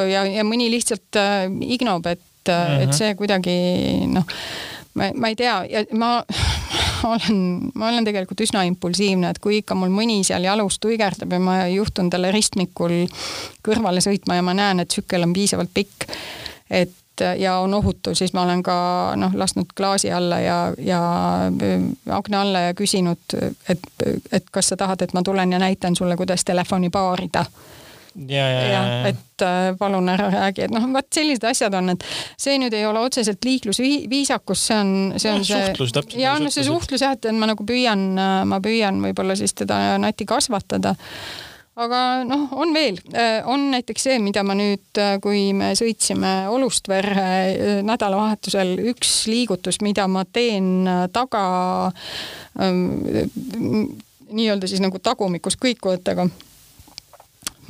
ja, 0.09 0.25
ja 0.25 0.43
mõni 0.43 0.71
lihtsalt 0.71 1.15
äh, 1.15 1.45
ignob, 1.61 2.05
et 2.05 2.19
mm, 2.47 2.53
-hmm. 2.53 2.81
et 2.81 2.89
mhm. 2.89 2.97
see 2.97 3.15
kuidagi 3.15 3.55
noh, 4.07 4.25
ma, 4.93 5.11
ma 5.15 5.27
ei 5.27 5.35
tea 5.35 5.63
ja 5.69 5.85
ma 5.93 6.23
olen, 7.13 7.71
ma 7.75 7.89
olen 7.89 8.05
tegelikult 8.07 8.41
üsna 8.45 8.63
impulsiivne, 8.67 9.29
et 9.29 9.39
kui 9.39 9.59
ikka 9.61 9.77
mul 9.77 9.91
mõni 9.93 10.21
seal 10.27 10.45
jalus 10.47 10.79
tuigerdab 10.83 11.33
ja 11.35 11.41
ma 11.43 11.57
juhtun 11.71 12.09
talle 12.09 12.31
ristmikul 12.35 13.01
kõrvale 13.65 14.03
sõitma 14.03 14.39
ja 14.39 14.45
ma 14.45 14.55
näen, 14.57 14.83
et 14.83 14.91
tsükkel 14.91 15.25
on 15.27 15.33
piisavalt 15.35 15.73
pikk, 15.73 16.09
et 16.69 16.95
ja 17.39 17.57
on 17.59 17.73
ohutu, 17.73 18.15
siis 18.15 18.33
ma 18.33 18.45
olen 18.45 18.63
ka 18.63 18.75
noh, 19.19 19.33
lasknud 19.35 19.73
klaasi 19.75 20.11
alla 20.11 20.39
ja, 20.39 20.59
ja 20.77 21.01
akna 22.15 22.41
alla 22.41 22.59
ja 22.69 22.73
küsinud, 22.73 23.35
et, 23.69 23.83
et 24.31 24.45
kas 24.51 24.71
sa 24.71 24.77
tahad, 24.79 25.01
et 25.03 25.13
ma 25.13 25.23
tulen 25.23 25.51
ja 25.51 25.59
näitan 25.59 25.95
sulle, 25.95 26.15
kuidas 26.15 26.45
telefoni 26.47 26.89
paarida 26.89 27.45
ja, 28.27 28.45
ja, 28.51 28.61
ja, 28.73 28.83
et 29.09 29.45
äh, 29.45 29.71
palun 29.79 30.09
ära 30.11 30.29
räägi, 30.33 30.67
et 30.67 30.75
noh, 30.75 30.87
vot 30.93 31.07
sellised 31.15 31.45
asjad 31.49 31.75
on, 31.79 31.93
et 31.95 32.05
see 32.39 32.59
nüüd 32.61 32.75
ei 32.75 32.85
ole 32.89 33.03
otseselt 33.07 33.45
liiklusviisakus, 33.47 34.65
see 34.69 34.79
on, 34.79 34.95
see 35.17 35.31
on 35.31 35.43
no, 35.43 35.49
see. 35.49 35.67
suhtlus 35.69 35.93
täpselt. 35.95 36.21
ja 36.21 36.37
noh, 36.41 36.53
see 36.53 36.65
suhtlus 36.67 37.05
jah, 37.05 37.17
et 37.17 37.29
ma 37.35 37.51
nagu 37.51 37.67
püüan, 37.67 38.09
ma 38.49 38.63
püüan 38.63 38.99
võib-olla 39.05 39.37
siis 39.39 39.55
teda 39.57 39.99
nati 40.01 40.27
kasvatada 40.29 40.95
aga 41.79 41.99
noh, 42.27 42.47
on 42.59 42.73
veel, 42.75 42.99
äh, 43.13 43.39
on 43.47 43.69
näiteks 43.73 44.07
see, 44.09 44.17
mida 44.23 44.43
ma 44.47 44.55
nüüd, 44.57 44.89
äh, 44.99 45.15
kui 45.23 45.49
me 45.57 45.71
sõitsime 45.79 46.33
Olustverre 46.51 47.23
äh, 47.23 47.79
nädalavahetusel, 47.87 48.75
üks 48.91 49.13
liigutus, 49.31 49.79
mida 49.85 50.07
ma 50.11 50.25
teen 50.25 50.87
taga 51.15 51.43
ähm, 52.59 53.95
nii-öelda 54.29 54.69
siis 54.69 54.83
nagu 54.83 54.99
tagumikus 55.03 55.57
kõikujatega 55.61 56.27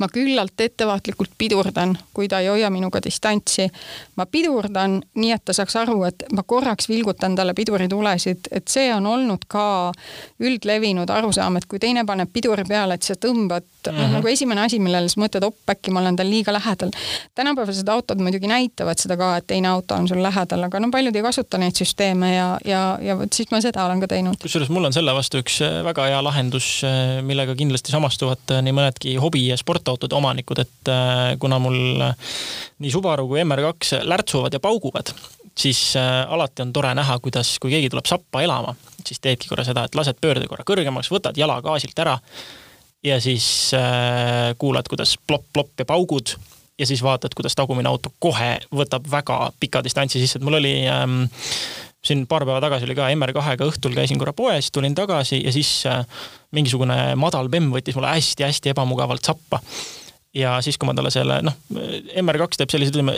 ma 0.00 0.08
küllalt 0.08 0.60
ettevaatlikult 0.60 1.36
pidurdan, 1.38 1.94
kui 2.14 2.28
ta 2.28 2.40
ei 2.40 2.48
hoia 2.48 2.70
minuga 2.70 3.00
distantsi. 3.04 3.68
ma 4.16 4.26
pidurdan 4.26 5.00
nii, 5.14 5.32
et 5.32 5.44
ta 5.44 5.52
saaks 5.56 5.76
aru, 5.76 6.02
et 6.08 6.24
ma 6.32 6.42
korraks 6.42 6.88
vilgutan 6.88 7.36
talle 7.36 7.54
piduritulesid, 7.54 8.50
et 8.50 8.68
see 8.68 8.88
on 8.94 9.06
olnud 9.06 9.44
ka 9.48 9.92
üldlevinud 10.40 11.10
arusaam, 11.10 11.56
et 11.56 11.66
kui 11.70 11.78
teine 11.78 12.04
paneb 12.06 12.32
piduri 12.32 12.64
peale, 12.68 12.96
et 12.96 13.06
sa 13.06 13.14
tõmbad 13.14 13.64
mm, 13.64 13.96
-hmm. 13.96 14.16
nagu 14.16 14.28
esimene 14.28 14.64
asi, 14.64 14.78
millele 14.78 15.08
sa 15.08 15.20
mõtled, 15.20 15.44
op, 15.44 15.58
äkki 15.70 15.90
ma 15.90 16.00
olen 16.00 16.16
tal 16.16 16.30
liiga 16.30 16.52
lähedal. 16.52 16.90
tänapäevased 17.34 17.88
autod 17.88 18.18
muidugi 18.18 18.46
näitavad 18.46 18.98
seda 18.98 19.16
ka, 19.16 19.36
et 19.36 19.46
teine 19.46 19.68
auto 19.68 19.94
on 19.94 20.08
sul 20.08 20.22
lähedal, 20.22 20.62
aga 20.64 20.80
no 20.80 20.90
paljud 20.90 21.16
ei 21.16 21.22
kasuta 21.22 21.58
neid 21.58 21.76
süsteeme 21.76 22.34
ja, 22.34 22.58
ja, 22.64 22.98
ja 23.02 23.18
vot 23.18 23.32
siis 23.32 23.50
ma 23.50 23.60
seda 23.60 23.84
olen 23.84 24.00
ka 24.00 24.06
teinud. 24.06 24.38
kusjuures 24.42 24.68
mul 24.68 24.84
on 24.84 24.92
selle 24.92 25.14
vastu 25.14 25.40
üks 25.42 25.60
äh, 25.64 25.80
väga 25.84 26.06
hea 26.10 26.22
lahendus, 26.24 26.68
äh, 26.84 27.22
millega 27.26 27.54
kindlasti 27.54 27.92
samastuvad 27.92 28.54
äh, 28.54 28.62
nii 28.64 28.76
mõnedki 28.76 29.16
hobi- 29.22 29.46
ja 29.48 29.56
sportautode 29.90 30.14
omanikud, 30.14 30.58
et 30.62 30.90
kuna 31.40 31.58
mul 31.58 32.00
nii 32.78 32.90
Subaru 32.90 33.26
kui 33.28 33.42
MR2 33.42 34.04
lärtsuvad 34.06 34.54
ja 34.54 34.60
pauguvad, 34.60 35.12
siis 35.58 35.96
alati 35.98 36.62
on 36.62 36.72
tore 36.72 36.94
näha, 36.94 37.18
kuidas, 37.18 37.58
kui 37.60 37.74
keegi 37.74 37.90
tuleb 37.90 38.06
sappa 38.06 38.42
elama, 38.42 38.74
siis 39.06 39.20
teedki 39.20 39.50
korra 39.50 39.64
seda, 39.66 39.84
et 39.84 39.98
lased 39.98 40.20
pöörde 40.20 40.46
korra 40.48 40.64
kõrgemaks, 40.66 41.10
võtad 41.10 41.36
jala 41.36 41.60
gaasilt 41.64 41.98
ära 41.98 42.18
ja 43.04 43.20
siis 43.20 43.72
äh, 43.74 44.54
kuulad, 44.58 44.88
kuidas 44.88 45.16
plopp-plopp 45.26 45.80
ja 45.80 45.88
paugud 45.88 46.34
ja 46.78 46.86
siis 46.86 47.02
vaatad, 47.02 47.34
kuidas 47.36 47.56
tagumine 47.56 47.88
auto 47.88 48.12
kohe 48.18 48.58
võtab 48.72 49.08
väga 49.10 49.50
pika 49.60 49.82
distantsi 49.84 50.20
sisse, 50.20 50.38
et 50.38 50.44
mul 50.44 50.60
oli 50.60 50.74
ähm, 50.88 51.24
siin 52.10 52.26
paar 52.30 52.44
päeva 52.46 52.60
tagasi 52.62 52.88
oli 52.88 52.96
ka 52.98 53.08
MR2-ga 53.14 53.68
õhtul 53.70 53.94
käisin 53.96 54.20
korra 54.20 54.34
poes, 54.36 54.70
tulin 54.74 54.96
tagasi 54.98 55.40
ja 55.44 55.54
siis 55.54 55.70
äh, 55.88 56.02
mingisugune 56.56 57.14
madal 57.20 57.50
bemm 57.52 57.72
võttis 57.74 57.96
mulle 57.98 58.12
hästi-hästi 58.16 58.74
ebamugavalt 58.74 59.26
sappa. 59.26 59.62
ja 60.34 60.58
siis, 60.62 60.78
kui 60.78 60.86
ma 60.86 60.94
talle 60.94 61.10
selle, 61.10 61.40
noh, 61.42 61.56
MR2 62.22 62.60
teeb 62.60 62.72
selliseid, 62.72 62.96
ütleme, 62.96 63.16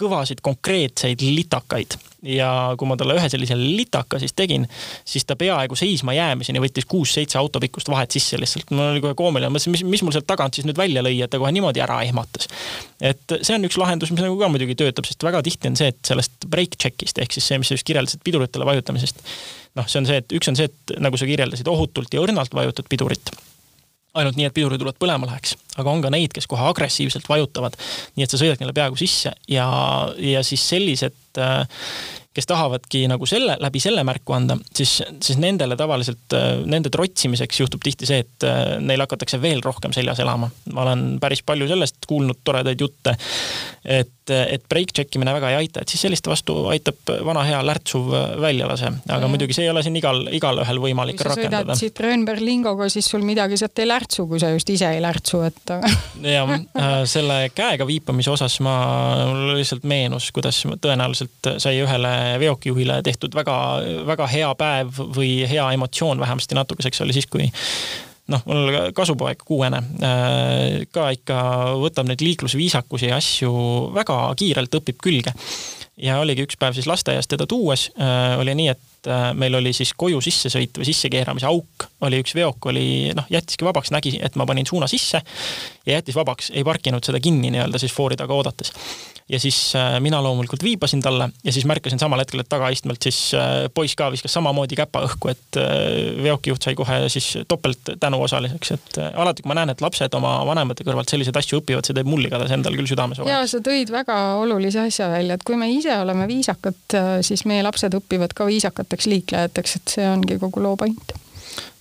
kõvasid 0.00 0.40
konkreetseid 0.42 1.22
litakaid 1.22 1.94
ja 2.26 2.48
kui 2.78 2.88
ma 2.88 2.96
talle 2.98 3.14
ühe 3.18 3.28
sellise 3.30 3.56
litaka 3.58 4.18
siis 4.18 4.32
tegin, 4.36 4.64
siis 5.06 5.26
ta 5.28 5.36
peaaegu 5.38 5.76
seisma 5.78 6.14
jäämiseni 6.16 6.62
võttis 6.62 6.88
kuus-seitse 6.90 7.38
autopikkust 7.38 7.90
vahet 7.92 8.16
sisse 8.16 8.40
lihtsalt. 8.40 8.72
mul 8.74 8.94
oli 8.94 9.04
kohe 9.04 9.14
koomiline, 9.18 9.52
mõtlesin, 9.52 9.74
mis, 9.76 9.84
mis 9.86 10.02
mul 10.02 10.14
sealt 10.16 10.26
tagant 10.26 10.56
siis 10.56 10.66
nüüd 10.66 10.80
välja 10.80 11.04
lõi, 11.04 11.18
et 11.22 11.30
ta 11.30 11.38
kohe 11.38 11.52
niimoodi 11.54 11.84
ära 11.84 12.00
ehmatas. 12.06 12.48
et 13.00 13.36
see 13.40 13.54
on 13.54 13.68
üks 13.68 13.78
lahendus, 13.80 14.10
mis 14.10 14.24
nagu 14.24 14.38
ka 14.40 14.50
muidugi 14.50 14.78
töötab, 14.80 15.06
sest 15.06 15.22
väga 15.26 15.44
tihti 15.46 15.70
on 15.70 15.78
see, 15.78 15.92
et 15.94 16.12
sellest 16.12 16.48
break 16.50 16.78
check'ist 16.80 17.20
ehk 17.22 17.36
siis 17.36 17.52
see, 17.52 17.60
mis 17.60 17.70
sa 17.70 17.78
just 17.78 17.86
kirjeldasid 17.86 18.24
piduritele 18.24 18.66
vajutamisest. 18.66 19.22
noh, 19.78 19.86
see 19.86 20.02
on 20.02 20.10
see, 20.10 20.22
et 20.24 20.38
üks 20.40 20.50
on 20.50 20.58
see, 20.58 20.72
et 20.72 20.98
nagu 20.98 21.20
sa 21.20 21.28
kirjeldasid, 21.28 21.70
ohutult 21.70 22.14
ja 22.14 22.24
õrnalt 22.24 22.56
vajutad 22.56 22.88
pidurit 22.90 23.34
ainult 24.14 24.38
nii, 24.38 24.48
et 24.48 24.54
pidurituled 24.54 24.98
põlema 25.00 25.26
läheks, 25.28 25.56
aga 25.76 25.90
on 25.90 26.02
ka 26.04 26.12
neid, 26.14 26.32
kes 26.34 26.48
kohe 26.50 26.66
agressiivselt 26.70 27.28
vajutavad, 27.28 27.78
nii 28.16 28.26
et 28.26 28.34
sa 28.34 28.40
sõidad 28.40 28.60
neile 28.62 28.76
peaaegu 28.76 28.98
sisse 29.00 29.34
ja, 29.50 29.68
ja 30.20 30.44
siis 30.46 30.68
sellised 30.74 31.40
äh, 31.42 31.64
kes 32.34 32.48
tahavadki 32.50 33.04
nagu 33.10 33.26
selle, 33.30 33.54
läbi 33.62 33.80
selle 33.82 34.02
märku 34.06 34.34
anda, 34.34 34.56
siis, 34.74 34.96
siis 35.22 35.38
nendele 35.40 35.76
tavaliselt, 35.78 36.34
nende 36.66 36.90
trotsimiseks 36.92 37.60
juhtub 37.62 37.84
tihti 37.84 38.08
see, 38.08 38.24
et 38.24 38.46
äh, 38.46 38.74
neil 38.82 39.04
hakatakse 39.04 39.38
veel 39.42 39.62
rohkem 39.64 39.94
seljas 39.94 40.22
elama. 40.24 40.50
ma 40.74 40.82
olen 40.82 41.04
päris 41.22 41.44
palju 41.46 41.68
sellest 41.70 42.08
kuulnud 42.10 42.42
toredaid 42.44 42.80
jutte, 42.80 43.14
et, 43.84 44.32
et 44.34 44.66
break 44.68 44.94
check 44.96 45.14
imine 45.14 45.34
väga 45.36 45.52
ei 45.52 45.60
aita, 45.62 45.84
et 45.84 45.94
siis 45.94 46.02
selliste 46.06 46.32
vastu 46.32 46.56
aitab 46.72 47.12
vana 47.26 47.44
hea 47.46 47.60
lärtsuv 47.66 48.10
väljalase. 48.42 48.90
aga 49.06 49.20
ja. 49.22 49.30
muidugi 49.30 49.54
see 49.54 49.68
ei 49.68 49.70
ole 49.70 49.84
siin 49.86 50.00
igal, 50.00 50.24
igalühel 50.34 50.82
võimalik 50.82 51.22
rakendada. 51.22 51.62
kui 51.62 51.78
sa 51.78 51.78
sõidad 51.78 51.84
Citroen 51.84 52.26
Berlingoga, 52.26 52.90
siis 52.90 53.10
sul 53.14 53.22
midagi 53.26 53.60
sealt 53.60 53.78
ei 53.78 53.90
lärtsu, 53.92 54.26
kui 54.30 54.42
sa 54.42 54.50
just 54.50 54.74
ise 54.74 54.90
ei 54.90 55.02
lärtsu, 55.04 55.44
et 55.46 55.63
jah, 56.36 56.50
äh, 56.54 56.94
selle 57.08 57.38
käega 57.54 57.86
viipamise 57.88 58.32
osas 58.34 58.58
ma, 58.64 58.74
mul 59.30 59.54
lihtsalt 59.58 59.86
meenus, 59.88 60.30
kuidas 60.34 60.62
tõenäoliselt 60.82 61.52
sai 61.62 61.78
ühele 61.82 62.14
veokijuhile 62.42 63.00
tehtud 63.06 63.36
väga, 63.36 63.56
väga 64.06 64.28
hea 64.30 64.50
päev 64.58 65.04
või 65.16 65.36
hea 65.50 65.68
emotsioon 65.76 66.20
vähemasti 66.20 66.58
natukeseks 66.58 67.04
oli 67.04 67.16
siis, 67.16 67.28
kui 67.30 67.48
noh, 68.32 68.42
mul 68.48 68.92
kasupoeg 68.96 69.44
kuuene 69.44 69.82
äh, 70.04 70.84
ka 70.92 71.10
ikka 71.16 71.38
võtab 71.80 72.08
neid 72.08 72.24
liiklusviisakusi 72.24 73.10
ja 73.10 73.20
asju 73.20 73.54
väga 73.94 74.18
kiirelt 74.38 74.80
õpib 74.80 75.00
külge. 75.04 75.34
ja 76.00 76.18
oligi 76.20 76.46
üks 76.46 76.58
päev 76.58 76.74
siis 76.76 76.88
lasteaiast 76.90 77.30
teda 77.30 77.46
tuues, 77.46 77.90
äh, 78.00 78.34
oli 78.40 78.56
nii, 78.58 78.72
et 78.74 78.93
äh, 79.10 79.30
meil 79.36 79.54
oli 79.58 79.72
siis 79.76 79.92
koju 79.96 80.20
sissesõit 80.24 80.80
või 80.80 80.88
sissekeeramise 80.88 81.48
auk, 81.48 81.88
oli 82.06 82.20
üks 82.22 82.34
veok 82.36 82.70
oli 82.72 82.86
noh, 83.16 83.26
jättiski 83.32 83.66
vabaks, 83.66 83.92
nägi, 83.94 84.16
et 84.22 84.36
ma 84.40 84.46
panin 84.48 84.66
suuna 84.68 84.88
sisse 84.90 85.20
ja 85.84 85.98
jättis 85.98 86.16
vabaks, 86.16 86.50
ei 86.54 86.64
parkinud 86.64 87.04
seda 87.04 87.20
kinni 87.22 87.52
nii-öelda 87.54 87.80
siis 87.80 87.94
foori 87.94 88.16
taga 88.20 88.36
oodates 88.36 88.72
ja 89.28 89.40
siis 89.40 89.72
äh, 89.76 90.00
mina 90.04 90.22
loomulikult 90.22 90.62
viibasin 90.62 91.00
talle 91.00 91.28
ja 91.44 91.52
siis 91.52 91.64
märkasin 91.64 91.98
samal 91.98 92.20
hetkel, 92.20 92.42
et 92.42 92.48
tagaistmelt 92.48 93.02
siis 93.02 93.18
äh, 93.34 93.66
poiss 93.74 93.96
ka 93.96 94.10
viskas 94.12 94.32
samamoodi 94.36 94.76
käpa 94.76 95.04
õhku, 95.06 95.30
et 95.32 95.58
veokijuht 96.22 96.64
sai 96.64 96.74
kohe 96.76 96.98
siis 97.12 97.30
topelt 97.48 97.94
tänuosaliseks, 98.00 98.72
et 98.74 98.98
alati, 99.14 99.42
kui 99.42 99.52
ma 99.52 99.58
näen, 99.60 99.72
et 99.72 99.80
lapsed 99.84 100.16
oma 100.18 100.36
vanemate 100.48 100.84
kõrvalt 100.84 101.12
selliseid 101.12 101.36
asju 101.40 101.62
õpivad, 101.62 101.86
see 101.86 101.96
teeb 101.96 102.08
mul 102.08 102.26
igatahes 102.26 102.52
endal 102.56 102.76
küll 102.76 102.90
südames 102.90 103.20
vahe. 103.20 103.30
ja 103.30 103.40
sa 103.48 103.60
tõid 103.64 103.92
väga 103.94 104.18
olulise 104.42 104.84
asja 104.84 105.08
välja, 105.12 105.38
et 105.38 105.46
kui 105.46 105.56
me 105.60 105.70
ise 105.72 105.94
oleme 106.00 106.26
viisakad, 106.28 106.98
siis 107.24 107.44
meie 107.48 107.64
lapsed 107.64 107.96
õpivad 107.96 108.36
ka 108.36 108.48
viisakateks 108.94 109.06
liiklejateks, 109.10 109.76
et 109.76 109.94
see 109.96 110.06
ongi 110.08 110.38
kogu 110.38 110.62
loo 110.62 110.76
point. 110.76 111.12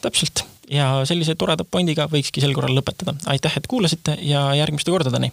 täpselt 0.02 0.46
ja 0.70 1.06
sellise 1.06 1.36
toreda 1.36 1.64
pointiga 1.64 2.08
võikski 2.08 2.42
sel 2.42 2.54
korral 2.54 2.76
lõpetada. 2.76 3.16
aitäh, 3.26 3.54
et 3.58 3.68
kuulasite 3.68 4.18
ja 4.22 4.54
järgmiste 4.56 4.92
kordadeni 4.92 5.32